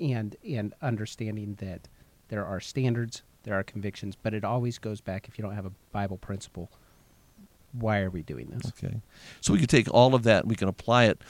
and 0.00 0.34
and 0.44 0.74
understanding 0.82 1.56
that 1.60 1.88
there 2.28 2.44
are 2.44 2.58
standards, 2.58 3.22
there 3.44 3.54
are 3.54 3.62
convictions, 3.62 4.16
but 4.20 4.34
it 4.34 4.42
always 4.42 4.78
goes 4.78 5.00
back 5.00 5.28
if 5.28 5.38
you 5.38 5.42
don't 5.42 5.54
have 5.54 5.66
a 5.66 5.72
Bible 5.92 6.16
principle. 6.16 6.72
Why 7.72 8.00
are 8.00 8.10
we 8.10 8.22
doing 8.22 8.48
this? 8.48 8.72
Okay, 8.76 9.00
so 9.40 9.52
we 9.52 9.60
can 9.60 9.68
take 9.68 9.92
all 9.94 10.16
of 10.16 10.24
that. 10.24 10.46
We 10.46 10.56
can 10.56 10.68
apply 10.68 11.04
it. 11.04 11.22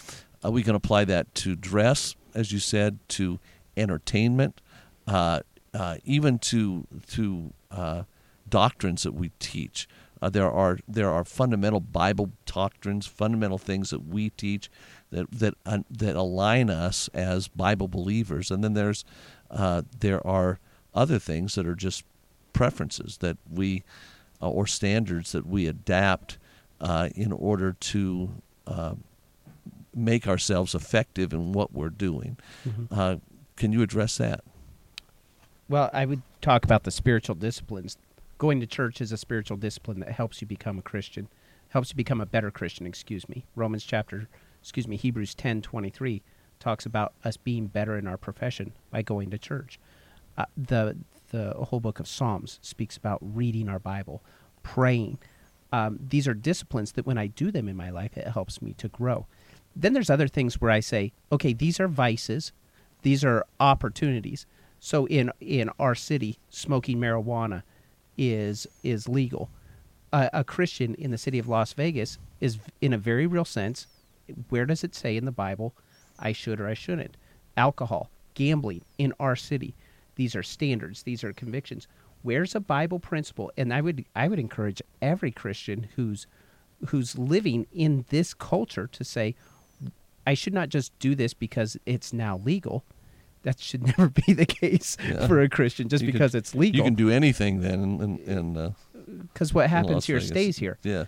Uh, 0.43 0.51
we 0.51 0.63
can 0.63 0.75
apply 0.75 1.05
that 1.05 1.35
to 1.35 1.55
dress, 1.55 2.17
as 2.35 2.51
you 2.51 2.59
said, 2.59 2.99
to 3.09 3.39
entertainment, 3.77 4.61
uh, 5.07 5.41
uh, 5.73 5.97
even 6.05 6.39
to 6.39 6.87
to 7.09 7.53
uh, 7.71 8.03
doctrines 8.49 9.03
that 9.03 9.15
we 9.15 9.31
teach. 9.39 9.89
Uh, 10.23 10.31
there 10.31 10.51
are 10.51 10.79
there 10.89 11.11
are 11.11 11.25
fundamental 11.25 11.81
Bible 11.81 12.31
doctrines, 12.47 13.07
fundamental 13.07 13.59
things 13.59 13.91
that 13.91 14.07
we 14.07 14.31
teach 14.31 14.71
that 15.11 15.31
that 15.31 15.55
uh, 15.67 15.79
that 15.91 16.17
align 16.17 16.71
us 16.71 17.09
as 17.13 17.49
Bible 17.49 17.89
believers, 17.89 18.51
and 18.51 18.65
then 18.65 18.75
there's 18.75 19.05
there 20.01 20.25
are 20.27 20.59
other 20.95 21.19
things 21.19 21.55
that 21.57 21.67
are 21.67 21.75
just 21.75 22.05
preferences 22.53 23.19
that 23.19 23.37
we 23.51 23.83
uh, 24.41 24.49
or 24.49 24.67
standards 24.67 25.33
that 25.33 25.47
we 25.47 25.67
adapt 25.67 26.39
uh, 26.81 27.09
in 27.15 27.33
order 27.33 27.73
to 27.81 28.31
uh, 28.67 28.95
make 29.95 30.27
ourselves 30.27 30.75
effective 30.75 31.33
in 31.33 31.53
what 31.53 31.73
we're 31.73 31.89
doing. 31.89 32.37
Mm-hmm. 32.67 32.85
Uh, 32.91 33.17
can 33.57 33.73
you 33.73 33.83
address 33.83 34.19
that? 34.19 34.43
Well, 35.69 35.91
I 35.93 36.05
would 36.05 36.23
talk 36.41 36.65
about 36.65 36.85
the 36.85 36.91
spiritual 36.91 37.35
disciplines. 37.37 37.97
going 38.39 38.61
to 38.61 38.67
church 38.67 39.01
is 39.01 39.13
a 39.13 39.17
spiritual 39.17 39.57
discipline 39.57 40.01
that 40.01 40.13
helps 40.13 40.41
you 40.41 40.47
become 40.47 40.79
a 40.79 40.83
Christian, 40.83 41.29
helps 41.69 41.91
you 41.91 41.97
become 41.97 42.21
a 42.21 42.27
better 42.27 42.51
Christian. 42.51 42.87
Excuse 42.87 43.29
me. 43.29 43.47
Romans 43.57 43.85
chapter, 43.85 44.29
excuse 44.61 44.87
me, 44.89 44.97
Hebrews 44.97 45.35
ten 45.35 45.63
twenty 45.63 45.91
three 45.91 46.23
talks 46.61 46.87
about 46.87 47.15
us 47.25 47.37
being 47.37 47.67
better 47.67 47.97
in 47.99 48.07
our 48.07 48.17
profession 48.17 48.73
by 48.91 49.03
going 49.03 49.31
to 49.31 49.39
church. 49.39 49.79
Uh, 50.37 50.45
the 50.57 50.97
the 51.31 51.55
whole 51.55 51.81
book 51.81 52.01
of 52.01 52.07
Psalms 52.07 52.59
speaks 52.63 52.97
about 52.97 53.19
reading 53.23 53.69
our 53.69 53.79
Bible, 53.79 54.23
praying. 54.63 55.19
Um, 55.73 55.99
these 56.09 56.29
are 56.29 56.35
disciplines 56.35 56.93
that 56.93 57.07
when 57.07 57.19
I 57.19 57.27
do 57.27 57.51
them 57.51 57.69
in 57.69 57.77
my 57.77 57.91
life, 57.91 58.17
it 58.17 58.29
helps 58.29 58.63
me 58.63 58.75
to 58.75 58.89
grow. 58.89 59.27
Then 59.75 59.93
there's 59.93 60.11
other 60.11 60.29
things 60.29 60.61
where 60.61 60.71
I 60.71 60.79
say, 60.79 61.13
okay, 61.33 61.53
these 61.53 61.81
are 61.81 61.89
vices, 61.89 62.53
these 63.05 63.23
are 63.25 63.45
opportunities. 63.61 64.47
So 64.81 65.07
in 65.07 65.31
in 65.41 65.71
our 65.79 65.95
city, 65.95 66.39
smoking 66.51 66.99
marijuana 66.99 67.63
is 68.19 68.67
is 68.83 69.09
legal. 69.09 69.51
Uh, 70.13 70.31
a 70.33 70.45
Christian 70.45 70.95
in 70.95 71.11
the 71.11 71.19
city 71.19 71.39
of 71.39 71.49
Las 71.49 71.73
Vegas 71.73 72.19
is, 72.41 72.59
in 72.81 72.93
a 72.93 72.99
very 72.99 73.27
real 73.27 73.45
sense, 73.45 73.89
where 74.49 74.65
does 74.65 74.85
it 74.85 74.95
say 74.95 75.17
in 75.17 75.25
the 75.25 75.33
Bible, 75.33 75.75
I 76.19 76.33
should 76.33 76.61
or 76.61 76.69
I 76.69 76.75
shouldn't? 76.75 77.17
Alcohol, 77.57 78.11
gambling 78.35 78.83
in 78.97 79.13
our 79.19 79.35
city, 79.35 79.75
these 80.15 80.37
are 80.37 80.43
standards, 80.43 81.03
these 81.03 81.25
are 81.25 81.33
convictions. 81.33 81.89
Where's 82.23 82.55
a 82.55 82.61
Bible 82.61 83.01
principle? 83.01 83.53
And 83.57 83.75
I 83.75 83.81
would 83.81 84.05
I 84.17 84.29
would 84.29 84.39
encourage 84.39 84.81
every 85.03 85.31
Christian 85.31 85.89
who's 85.97 86.27
who's 86.89 87.19
living 87.19 87.67
in 87.73 88.05
this 88.09 88.33
culture 88.35 88.87
to 88.87 89.05
say, 89.05 89.35
I 90.27 90.35
should 90.35 90.55
not 90.55 90.71
just 90.71 90.99
do 90.99 91.15
this 91.15 91.35
because 91.35 91.77
it's 91.85 92.13
now 92.13 92.41
legal. 92.45 92.85
That 93.45 93.61
should 93.61 93.87
never 93.87 94.09
be 94.09 94.33
the 94.33 94.47
case 94.47 94.97
Yeah. 95.09 95.27
for 95.27 95.41
a 95.41 95.49
Christian 95.49 95.89
just 95.89 96.03
You 96.05 96.13
because 96.13 96.33
can- 96.33 96.39
it's 96.39 96.55
legal. 96.55 96.79
You 96.79 96.83
can 96.85 96.95
do 96.95 97.09
anything 97.11 97.61
then, 97.61 97.81
and 97.83 98.01
and, 98.01 98.19
and 98.21 98.57
uh, 98.59 98.71
Because 99.33 99.55
what 99.55 99.71
happens 99.71 100.07
here 100.07 100.17
Vegas. 100.17 100.29
stays 100.29 100.59
here. 100.59 100.79
Yeah, 100.83 101.05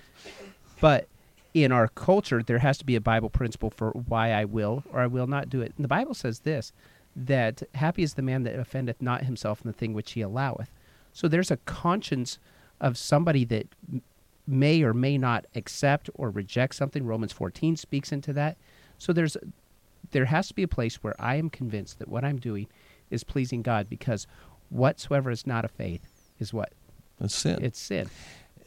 But 0.81 1.09
in 1.55 1.73
our 1.73 1.89
culture, 1.89 2.43
there 2.43 2.59
has 2.59 2.77
to 2.79 2.85
be 2.85 2.95
a 2.97 3.01
Bible 3.01 3.31
principle 3.31 3.71
for 3.71 3.91
why 3.91 4.33
I 4.33 4.45
will 4.45 4.85
or 4.93 5.01
I 5.01 5.07
will 5.07 5.27
not 5.27 5.49
do 5.49 5.61
it. 5.63 5.73
And 5.77 5.85
the 5.85 5.89
Bible 5.89 6.15
says 6.15 6.41
this 6.41 6.73
that 7.19 7.63
happy 7.75 8.03
is 8.03 8.13
the 8.15 8.23
man 8.23 8.43
that 8.43 8.59
offendeth 8.59 9.01
not 9.01 9.23
himself 9.25 9.63
in 9.65 9.67
the 9.71 9.73
thing 9.73 9.95
which 9.95 10.13
he 10.13 10.21
alloweth. 10.21 10.71
So 11.15 11.29
there's 11.29 11.51
a 11.51 11.57
conscience 11.65 12.39
of 12.79 12.99
somebody 12.99 13.47
that 13.47 13.69
may 14.47 14.83
or 14.83 14.93
may 14.93 15.17
not 15.17 15.47
accept 15.55 16.11
or 16.15 16.29
reject 16.29 16.75
something. 16.75 17.07
Romans 17.07 17.33
14 17.33 17.77
speaks 17.77 18.13
into 18.13 18.35
that. 18.35 18.59
So 18.99 19.15
there's 19.15 19.39
there 20.11 20.27
has 20.27 20.49
to 20.49 20.55
be 20.55 20.63
a 20.63 20.69
place 20.69 20.97
where 21.03 21.15
I 21.19 21.37
am 21.37 21.51
convinced 21.51 21.99
that 21.99 22.09
what 22.09 22.25
I'm 22.25 22.39
doing 22.39 22.67
is 23.11 23.25
pleasing 23.25 23.63
God 23.63 23.89
because 23.89 24.27
whatsoever 24.69 25.31
is 25.31 25.47
not 25.47 25.65
of 25.65 25.71
faith 25.71 26.03
is 26.39 26.53
what? 26.53 26.73
it's 27.21 27.35
sin. 27.35 27.59
It's 27.63 27.79
sin. 27.79 28.11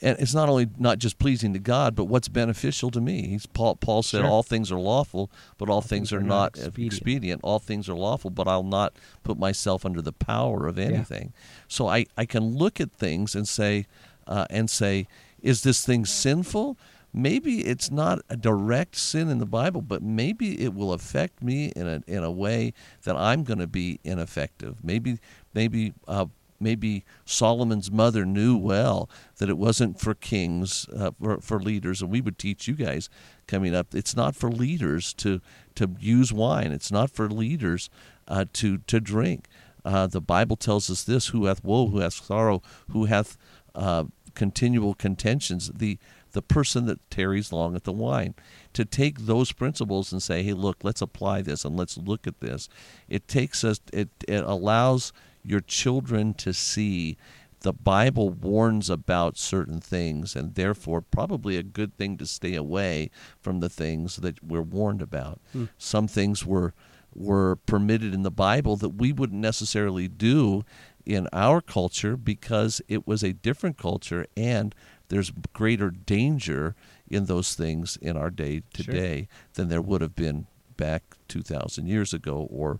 and 0.02 0.18
it's 0.18 0.34
not 0.34 0.50
only 0.50 0.68
not 0.78 0.98
just 0.98 1.20
pleasing 1.20 1.54
to 1.54 1.60
God, 1.60 1.96
but 1.96 2.06
what's 2.06 2.28
beneficial 2.30 2.90
to 2.92 3.02
me. 3.02 3.28
He's, 3.28 3.46
Paul, 3.46 3.76
Paul 3.76 4.02
said, 4.02 4.22
Sure. 4.22 4.28
"All 4.28 4.44
things 4.44 4.72
are 4.72 4.80
lawful, 4.80 5.30
but 5.58 5.70
all, 5.70 5.82
things, 5.82 6.12
are, 6.14 6.22
not 6.22 6.56
expedient. 6.56 6.94
expedient. 6.94 7.42
All 7.44 7.60
things 7.60 7.90
are 7.90 7.94
lawful, 7.94 8.32
but 8.32 8.48
I'll 8.48 8.64
not 8.64 8.94
put 9.24 9.38
myself 9.38 9.86
under 9.86 10.02
the 10.02 10.14
power 10.14 10.68
of 10.68 10.80
anything." 10.80 11.34
So 11.68 11.88
I, 11.88 12.06
I 12.18 12.26
can 12.26 12.58
look 12.58 12.80
at 12.80 12.92
things 12.92 13.36
and 13.36 13.48
say, 13.48 13.86
uh, 14.26 14.46
and 14.50 14.70
say, 14.70 15.08
"Is 15.42 15.64
this 15.64 15.86
thing 15.86 16.06
sinful?" 16.06 16.78
Maybe 17.14 17.66
it's 17.66 17.90
not 17.90 18.20
a 18.30 18.38
direct 18.38 18.96
sin 18.96 19.30
in 19.30 19.40
the 19.40 19.46
Bible, 19.46 19.82
but 19.82 20.04
maybe 20.04 20.64
it 20.64 20.74
will 20.74 20.94
affect 20.94 21.42
me 21.42 21.72
in 21.76 21.88
a 21.88 22.04
in 22.08 22.24
a 22.24 22.32
way 22.32 22.74
that 23.04 23.16
I'm 23.16 23.44
going 23.44 23.60
to 23.60 23.68
be 23.68 24.00
ineffective. 24.04 24.84
Maybe 24.84 25.20
maybe 25.54 25.94
uh, 26.08 26.28
maybe 26.60 27.04
Solomon's 27.26 27.92
mother 27.92 28.26
knew 28.26 28.58
well 28.58 29.10
that 29.38 29.50
it 29.50 29.58
wasn't 29.58 30.00
for 30.00 30.14
kings, 30.14 30.88
uh, 30.96 31.12
for, 31.20 31.40
for 31.42 31.60
leaders, 31.60 32.02
and 32.02 32.12
we 32.12 32.22
would 32.22 32.38
teach 32.38 32.68
you 32.68 32.76
guys 32.76 33.10
coming 33.48 33.74
up. 33.74 33.96
It's 33.96 34.16
not 34.16 34.36
for 34.36 34.52
leaders 34.52 35.14
to 35.16 35.42
to 35.76 35.96
use 36.00 36.34
wine. 36.34 36.72
It's 36.72 36.92
not 36.92 37.10
for 37.10 37.30
leaders 37.30 37.90
uh, 38.28 38.46
to 38.54 38.80
to 38.80 39.00
drink. 39.00 39.48
Uh, 39.86 40.08
the 40.08 40.22
Bible 40.22 40.56
tells 40.56 40.90
us 40.90 41.04
this: 41.04 41.28
"Who 41.28 41.46
hath 41.46 41.64
woe? 41.64 41.88
Who 41.88 42.00
hath 42.00 42.14
sorrow? 42.14 42.62
Who 42.92 43.06
hath 43.06 43.38
uh, 43.74 44.06
continual 44.36 44.94
contentions?" 44.94 45.72
The 45.74 45.98
the 46.32 46.42
person 46.42 46.86
that 46.86 47.10
tarries 47.10 47.52
long 47.52 47.76
at 47.76 47.84
the 47.84 47.92
wine. 47.92 48.36
To 48.74 48.86
take 48.86 49.20
those 49.20 49.52
principles 49.52 50.12
and 50.12 50.22
say, 50.22 50.44
"Hey, 50.44 50.54
look, 50.54 50.84
let's 50.84 51.02
apply 51.02 51.42
this 51.42 51.66
and 51.66 51.76
let's 51.76 51.98
look 51.98 52.28
at 52.28 52.40
this." 52.40 52.70
It 53.08 53.28
takes 53.28 53.64
us. 53.64 53.80
It 53.92 54.10
it 54.28 54.44
allows 54.44 55.12
your 55.44 55.62
children 55.62 56.34
to 56.36 56.54
see 56.54 57.18
the 57.62 57.74
Bible 57.74 58.30
warns 58.30 58.90
about 58.90 59.38
certain 59.38 59.82
things, 59.82 60.36
and 60.36 60.56
therefore, 60.56 61.02
probably 61.02 61.58
a 61.58 61.64
good 61.64 61.96
thing 61.98 62.18
to 62.18 62.26
stay 62.26 62.56
away 62.56 63.10
from 63.42 63.60
the 63.60 63.70
things 63.70 64.18
that 64.18 64.44
we're 64.44 64.62
warned 64.62 65.02
about. 65.02 65.42
Hmm. 65.52 65.66
Some 65.78 66.08
things 66.08 66.46
were 66.46 66.74
were 67.16 67.56
permitted 67.66 68.14
in 68.14 68.22
the 68.22 68.32
Bible 68.32 68.78
that 68.78 68.90
we 68.90 69.12
wouldn't 69.12 69.42
necessarily 69.42 70.08
do 70.08 70.64
in 71.06 71.28
our 71.34 71.62
culture 71.62 72.16
because 72.18 72.82
it 72.88 73.08
was 73.08 73.24
a 73.24 73.34
different 73.34 73.78
culture, 73.78 74.26
and 74.38 74.74
there's 75.10 75.32
greater 75.54 75.90
danger 75.90 76.76
in 77.10 77.26
those 77.26 77.56
things 77.56 77.98
in 78.02 78.16
our 78.16 78.30
day 78.30 78.62
Sure. 78.76 78.86
today 78.86 79.28
than 79.54 79.70
there 79.70 79.82
would 79.82 80.02
have 80.02 80.16
been 80.16 80.46
back 80.78 81.04
2,000 81.28 81.88
years 81.88 82.14
ago 82.14 82.48
or 82.52 82.80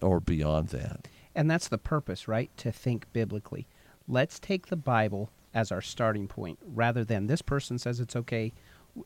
or 0.00 0.18
beyond 0.18 0.68
that. 0.68 1.08
And 1.34 1.50
that's 1.50 1.68
the 1.68 1.76
purpose, 1.76 2.26
right? 2.26 2.50
To 2.58 2.72
think 2.72 3.06
biblically. 3.12 3.66
Let's 4.08 4.38
take 4.38 4.68
the 4.68 4.76
Bible 4.76 5.30
as 5.52 5.70
our 5.70 5.82
starting 5.82 6.26
point 6.26 6.58
rather 6.64 7.04
than 7.04 7.26
this 7.26 7.42
person 7.42 7.78
says 7.78 8.00
it's 8.00 8.16
okay, 8.16 8.52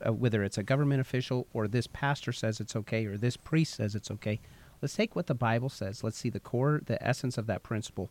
uh, 0.06 0.12
whether 0.12 0.44
it's 0.44 0.56
a 0.58 0.62
government 0.62 1.00
official 1.00 1.46
or 1.52 1.66
this 1.66 1.88
pastor 1.88 2.30
says 2.32 2.60
it's 2.60 2.76
okay 2.76 3.06
or 3.06 3.16
this 3.16 3.36
priest 3.36 3.74
says 3.74 3.94
it's 3.96 4.10
okay. 4.10 4.38
Let's 4.80 4.94
take 4.94 5.16
what 5.16 5.26
the 5.26 5.34
Bible 5.34 5.68
says. 5.68 6.04
Let's 6.04 6.18
see 6.18 6.30
the 6.30 6.38
core, 6.38 6.80
the 6.86 7.02
essence 7.04 7.38
of 7.38 7.46
that 7.48 7.64
principle. 7.64 8.08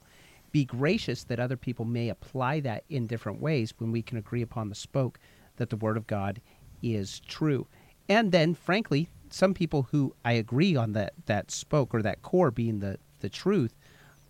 Be 0.52 0.66
gracious 0.66 1.24
that 1.26 1.40
other 1.40 1.58
people 1.58 1.86
may 1.86 2.10
apply 2.10 2.60
that 2.62 2.84
in 2.90 3.08
different 3.08 3.42
ways 3.42 3.74
when 3.78 3.92
we 3.92 4.02
can 4.02 4.18
agree 4.18 4.42
upon 4.42 4.70
the 4.70 4.76
spoke 4.76 5.20
that 5.58 5.70
the 5.70 5.76
Word 5.76 5.98
of 5.98 6.08
God 6.08 6.42
is 6.82 7.20
true. 7.22 7.68
And 8.10 8.32
then, 8.32 8.54
frankly, 8.54 9.10
some 9.30 9.54
people 9.54 9.88
who 9.92 10.16
I 10.24 10.34
agree 10.34 10.76
on 10.76 10.94
that, 10.94 11.14
that 11.26 11.52
spoke 11.52 11.94
or 11.94 12.02
that 12.02 12.22
core 12.22 12.52
being 12.52 12.80
the, 12.80 12.98
the 13.20 13.30
truth, 13.30 13.76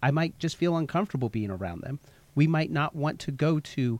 I 0.01 0.11
might 0.11 0.37
just 0.39 0.55
feel 0.55 0.77
uncomfortable 0.77 1.29
being 1.29 1.51
around 1.51 1.81
them. 1.81 1.99
We 2.35 2.47
might 2.47 2.71
not 2.71 2.95
want 2.95 3.19
to 3.21 3.31
go 3.31 3.59
to 3.59 3.99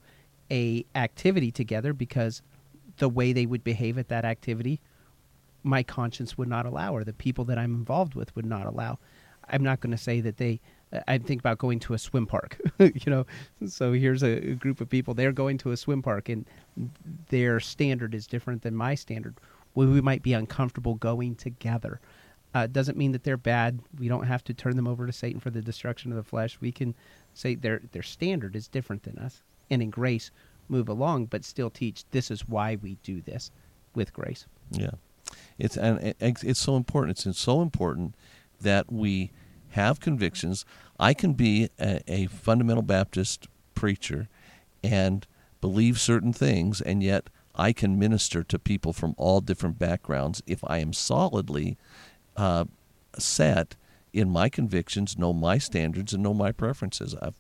a 0.50 0.86
activity 0.96 1.52
together 1.52 1.94
because 1.94 2.42
the 2.98 3.10
way 3.10 3.34
they 3.34 3.46
would 3.46 3.64
behave 3.64 3.98
at 3.98 4.08
that 4.10 4.26
activity 4.26 4.80
my 5.64 5.84
conscience 5.84 6.38
would 6.38 6.48
not 6.48 6.66
allow 6.66 6.96
or 6.96 7.04
the 7.04 7.14
people 7.14 7.46
that 7.46 7.58
I'm 7.58 7.76
involved 7.76 8.16
with 8.16 8.36
would 8.36 8.46
not 8.46 8.66
allow. 8.66 9.00
I'm 9.50 9.64
not 9.64 9.82
going 9.82 9.92
to 9.92 9.98
say 9.98 10.22
that 10.22 10.38
they 10.38 10.60
I 11.08 11.17
think 11.17 11.41
about 11.41 11.58
going 11.58 11.80
to 11.82 11.93
a 11.93 11.97
swim 11.97 12.26
park, 12.28 12.60
you 12.80 12.91
know. 13.08 13.26
So 13.67 13.91
here's 13.91 14.23
a, 14.23 14.54
group 14.56 14.80
of 14.80 14.89
people 14.89 15.13
they're 15.13 15.32
going 15.34 15.58
to 15.60 15.71
a 15.71 15.78
swim 15.78 16.02
park 16.02 16.30
and 16.30 16.45
their 17.30 17.60
standard 17.60 18.15
is 18.15 18.28
different 18.28 18.62
than 18.62 18.76
my 18.76 18.95
standard. 18.95 19.36
Well, 19.76 19.88
we 19.88 20.02
might 20.02 20.23
be 20.23 20.34
uncomfortable 20.34 20.95
going 20.95 21.36
together. 21.36 22.00
Uh, 22.54 22.65
doesn't 22.67 22.97
mean 22.97 23.12
that 23.12 23.23
they're 23.23 23.38
bad. 23.38 23.80
We 24.00 24.08
don't 24.08 24.26
have 24.26 24.43
to 24.45 24.54
turn 24.54 24.78
them 24.78 24.88
over 24.88 25.06
to 25.06 25.12
Satan 25.12 25.39
for 25.39 25.50
the 25.50 25.62
destruction 25.62 26.12
of 26.12 26.15
the 26.15 26.23
flesh. 26.23 26.58
We 26.62 26.71
can 26.71 26.95
say 27.34 27.56
their 27.56 27.82
their 27.91 28.02
standard 28.02 28.56
is 28.56 28.67
different 28.67 29.04
than 29.04 29.19
us, 29.19 29.41
and 29.69 29.82
in 29.82 29.89
grace 29.89 30.32
move 30.69 30.89
along, 30.89 31.26
but 31.26 31.43
still 31.45 31.69
teach 31.69 32.04
this 32.12 32.32
is 32.32 32.47
why 32.47 32.78
we 32.82 32.97
do 33.04 33.21
this 33.21 33.52
with 33.93 34.13
grace. 34.13 34.45
Yeah, 34.71 34.91
it's 35.60 35.78
and 35.78 36.00
it- 36.00 36.17
it's 36.19 36.43
it's 36.43 36.60
so 36.60 36.78
important. 36.78 37.26
It's 37.26 37.39
so 37.39 37.62
important 37.62 38.15
that 38.62 38.91
we 38.91 39.32
have 39.78 40.00
convictions. 40.00 40.66
I 41.00 41.13
can 41.13 41.34
be 41.34 41.70
a, 41.80 42.02
a 42.08 42.26
fundamental 42.28 42.84
Baptist 42.84 43.48
preacher 43.76 44.28
and 44.84 45.26
believe 45.62 46.00
certain 46.00 46.34
things, 46.34 46.82
and 46.82 47.04
yet 47.04 47.30
I 47.56 47.74
can 47.74 48.00
minister 48.00 48.44
to 48.44 48.60
people 48.60 48.94
from 48.94 49.13
all 49.18 49.42
different 49.42 49.80
backgrounds 49.80 50.42
if 50.46 50.63
I 50.63 50.78
am 50.80 50.94
solidly 50.94 51.78
uh, 52.36 52.66
set 53.18 53.76
in 54.13 54.30
my 54.30 54.50
convictions, 54.50 55.18
know 55.18 55.34
my 55.34 55.58
standards, 55.60 56.13
and 56.13 56.24
know 56.24 56.34
my 56.34 56.52
preferences. 56.52 57.16
I've, 57.22 57.40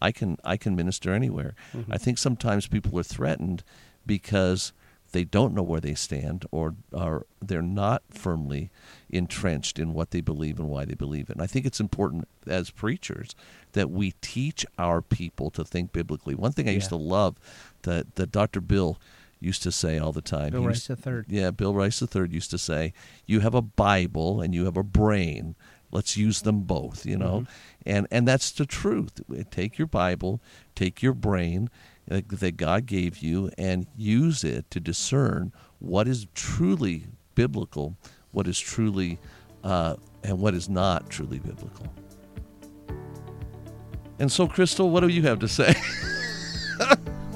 I 0.00 0.12
can 0.12 0.36
I 0.44 0.56
can 0.56 0.76
minister 0.76 1.12
anywhere. 1.12 1.54
I 1.90 1.98
think 1.98 2.18
sometimes 2.18 2.68
people 2.68 2.98
are 2.98 3.14
threatened 3.16 3.62
because 4.06 4.72
they 5.12 5.24
don't 5.24 5.54
know 5.54 5.62
where 5.62 5.80
they 5.80 5.94
stand 5.94 6.44
or 6.50 6.74
are 6.94 7.26
they're 7.40 7.62
not 7.62 8.02
firmly 8.10 8.70
entrenched 9.08 9.78
in 9.78 9.94
what 9.94 10.10
they 10.10 10.20
believe 10.20 10.58
and 10.58 10.68
why 10.68 10.84
they 10.84 10.94
believe 10.94 11.30
it. 11.30 11.34
And 11.34 11.42
I 11.42 11.46
think 11.46 11.64
it's 11.64 11.80
important 11.80 12.28
as 12.46 12.70
preachers 12.70 13.34
that 13.72 13.90
we 13.90 14.12
teach 14.20 14.66
our 14.78 15.00
people 15.00 15.50
to 15.50 15.64
think 15.64 15.92
biblically. 15.92 16.34
One 16.34 16.52
thing 16.52 16.68
I 16.68 16.72
used 16.72 16.90
to 16.90 16.96
love 16.96 17.36
that 17.82 18.16
that 18.16 18.30
Dr. 18.30 18.60
Bill 18.60 18.98
used 19.40 19.62
to 19.62 19.72
say 19.72 19.98
all 19.98 20.12
the 20.12 20.20
time. 20.22 20.50
Bill 20.50 20.64
Rice 20.64 20.76
used- 20.76 20.88
the 20.88 20.96
third. 20.96 21.26
yeah, 21.28 21.50
Bill 21.50 21.74
Rice 21.74 22.02
III 22.02 22.28
used 22.30 22.50
to 22.50 22.58
say, 22.58 22.92
"You 23.24 23.40
have 23.40 23.54
a 23.54 23.62
Bible 23.62 24.40
and 24.40 24.54
you 24.54 24.64
have 24.64 24.76
a 24.76 24.82
brain. 24.82 25.54
let's 25.90 26.18
use 26.18 26.42
them 26.42 26.60
both 26.64 27.06
you 27.06 27.16
know 27.16 27.40
mm-hmm. 27.40 27.52
and 27.86 28.06
and 28.10 28.28
that's 28.28 28.50
the 28.50 28.66
truth 28.66 29.22
take 29.50 29.78
your 29.78 29.86
bible 29.86 30.38
take 30.74 31.02
your 31.02 31.14
brain 31.14 31.70
uh, 32.10 32.20
that 32.28 32.56
god 32.56 32.86
gave 32.86 33.18
you 33.18 33.50
and 33.58 33.86
use 33.96 34.44
it 34.44 34.70
to 34.70 34.80
discern 34.80 35.52
what 35.78 36.08
is 36.08 36.26
truly 36.34 37.06
biblical 37.34 37.96
what 38.32 38.46
is 38.46 38.58
truly 38.58 39.18
uh, 39.64 39.96
and 40.24 40.38
what 40.38 40.54
is 40.54 40.68
not 40.68 41.08
truly 41.10 41.38
biblical. 41.38 41.86
And 44.18 44.30
so 44.30 44.48
crystal 44.48 44.90
what 44.90 45.00
do 45.00 45.08
you 45.08 45.22
have 45.22 45.38
to 45.40 45.48
say 45.48 45.74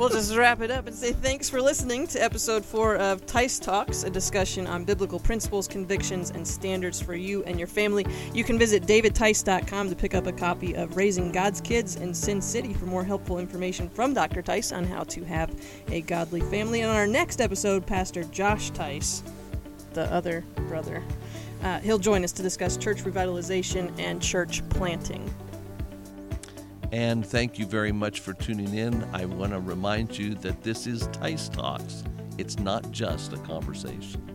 We'll 0.02 0.10
just 0.10 0.34
wrap 0.34 0.60
it 0.60 0.72
up 0.72 0.88
and 0.88 0.96
say 0.96 1.12
thanks 1.12 1.48
for 1.48 1.62
listening 1.62 2.08
to 2.08 2.20
episode 2.20 2.64
four 2.64 2.96
of 2.96 3.24
Tice 3.24 3.60
Talks, 3.60 4.02
a 4.02 4.10
discussion 4.10 4.66
on 4.66 4.82
biblical 4.82 5.20
principles, 5.20 5.68
convictions, 5.68 6.30
and 6.30 6.44
standards 6.44 7.00
for 7.00 7.14
you 7.14 7.44
and 7.44 7.56
your 7.56 7.68
family. 7.68 8.04
You 8.34 8.42
can 8.42 8.58
visit 8.58 8.84
davidtice.com 8.84 9.88
to 9.88 9.94
pick 9.94 10.16
up 10.16 10.26
a 10.26 10.32
copy 10.32 10.74
of 10.74 10.96
Raising 10.96 11.30
God's 11.30 11.60
Kids 11.60 11.94
in 11.94 12.12
Sin 12.12 12.42
City 12.42 12.74
for 12.74 12.86
more 12.86 13.04
helpful 13.04 13.38
information 13.38 13.88
from 13.88 14.12
Dr. 14.12 14.42
Tice 14.42 14.72
on 14.72 14.82
how 14.82 15.04
to 15.04 15.22
have 15.22 15.54
a 15.86 16.00
godly 16.00 16.40
family. 16.40 16.80
And 16.80 16.90
on 16.90 16.96
our 16.96 17.06
next 17.06 17.40
episode, 17.40 17.86
Pastor 17.86 18.24
Josh 18.24 18.70
Tice, 18.70 19.22
the 19.92 20.12
other 20.12 20.42
brother, 20.66 21.00
uh, 21.62 21.78
he'll 21.78 22.00
join 22.00 22.24
us 22.24 22.32
to 22.32 22.42
discuss 22.42 22.76
church 22.76 23.04
revitalization 23.04 23.96
and 24.00 24.20
church 24.20 24.68
planting. 24.68 25.32
And 26.92 27.24
thank 27.26 27.58
you 27.58 27.64
very 27.64 27.90
much 27.90 28.20
for 28.20 28.34
tuning 28.34 28.74
in. 28.74 29.02
I 29.14 29.24
want 29.24 29.52
to 29.52 29.60
remind 29.60 30.18
you 30.18 30.34
that 30.36 30.62
this 30.62 30.86
is 30.86 31.06
Tice 31.08 31.48
Talks. 31.48 32.04
It's 32.36 32.58
not 32.58 32.90
just 32.90 33.32
a 33.32 33.38
conversation. 33.38 34.31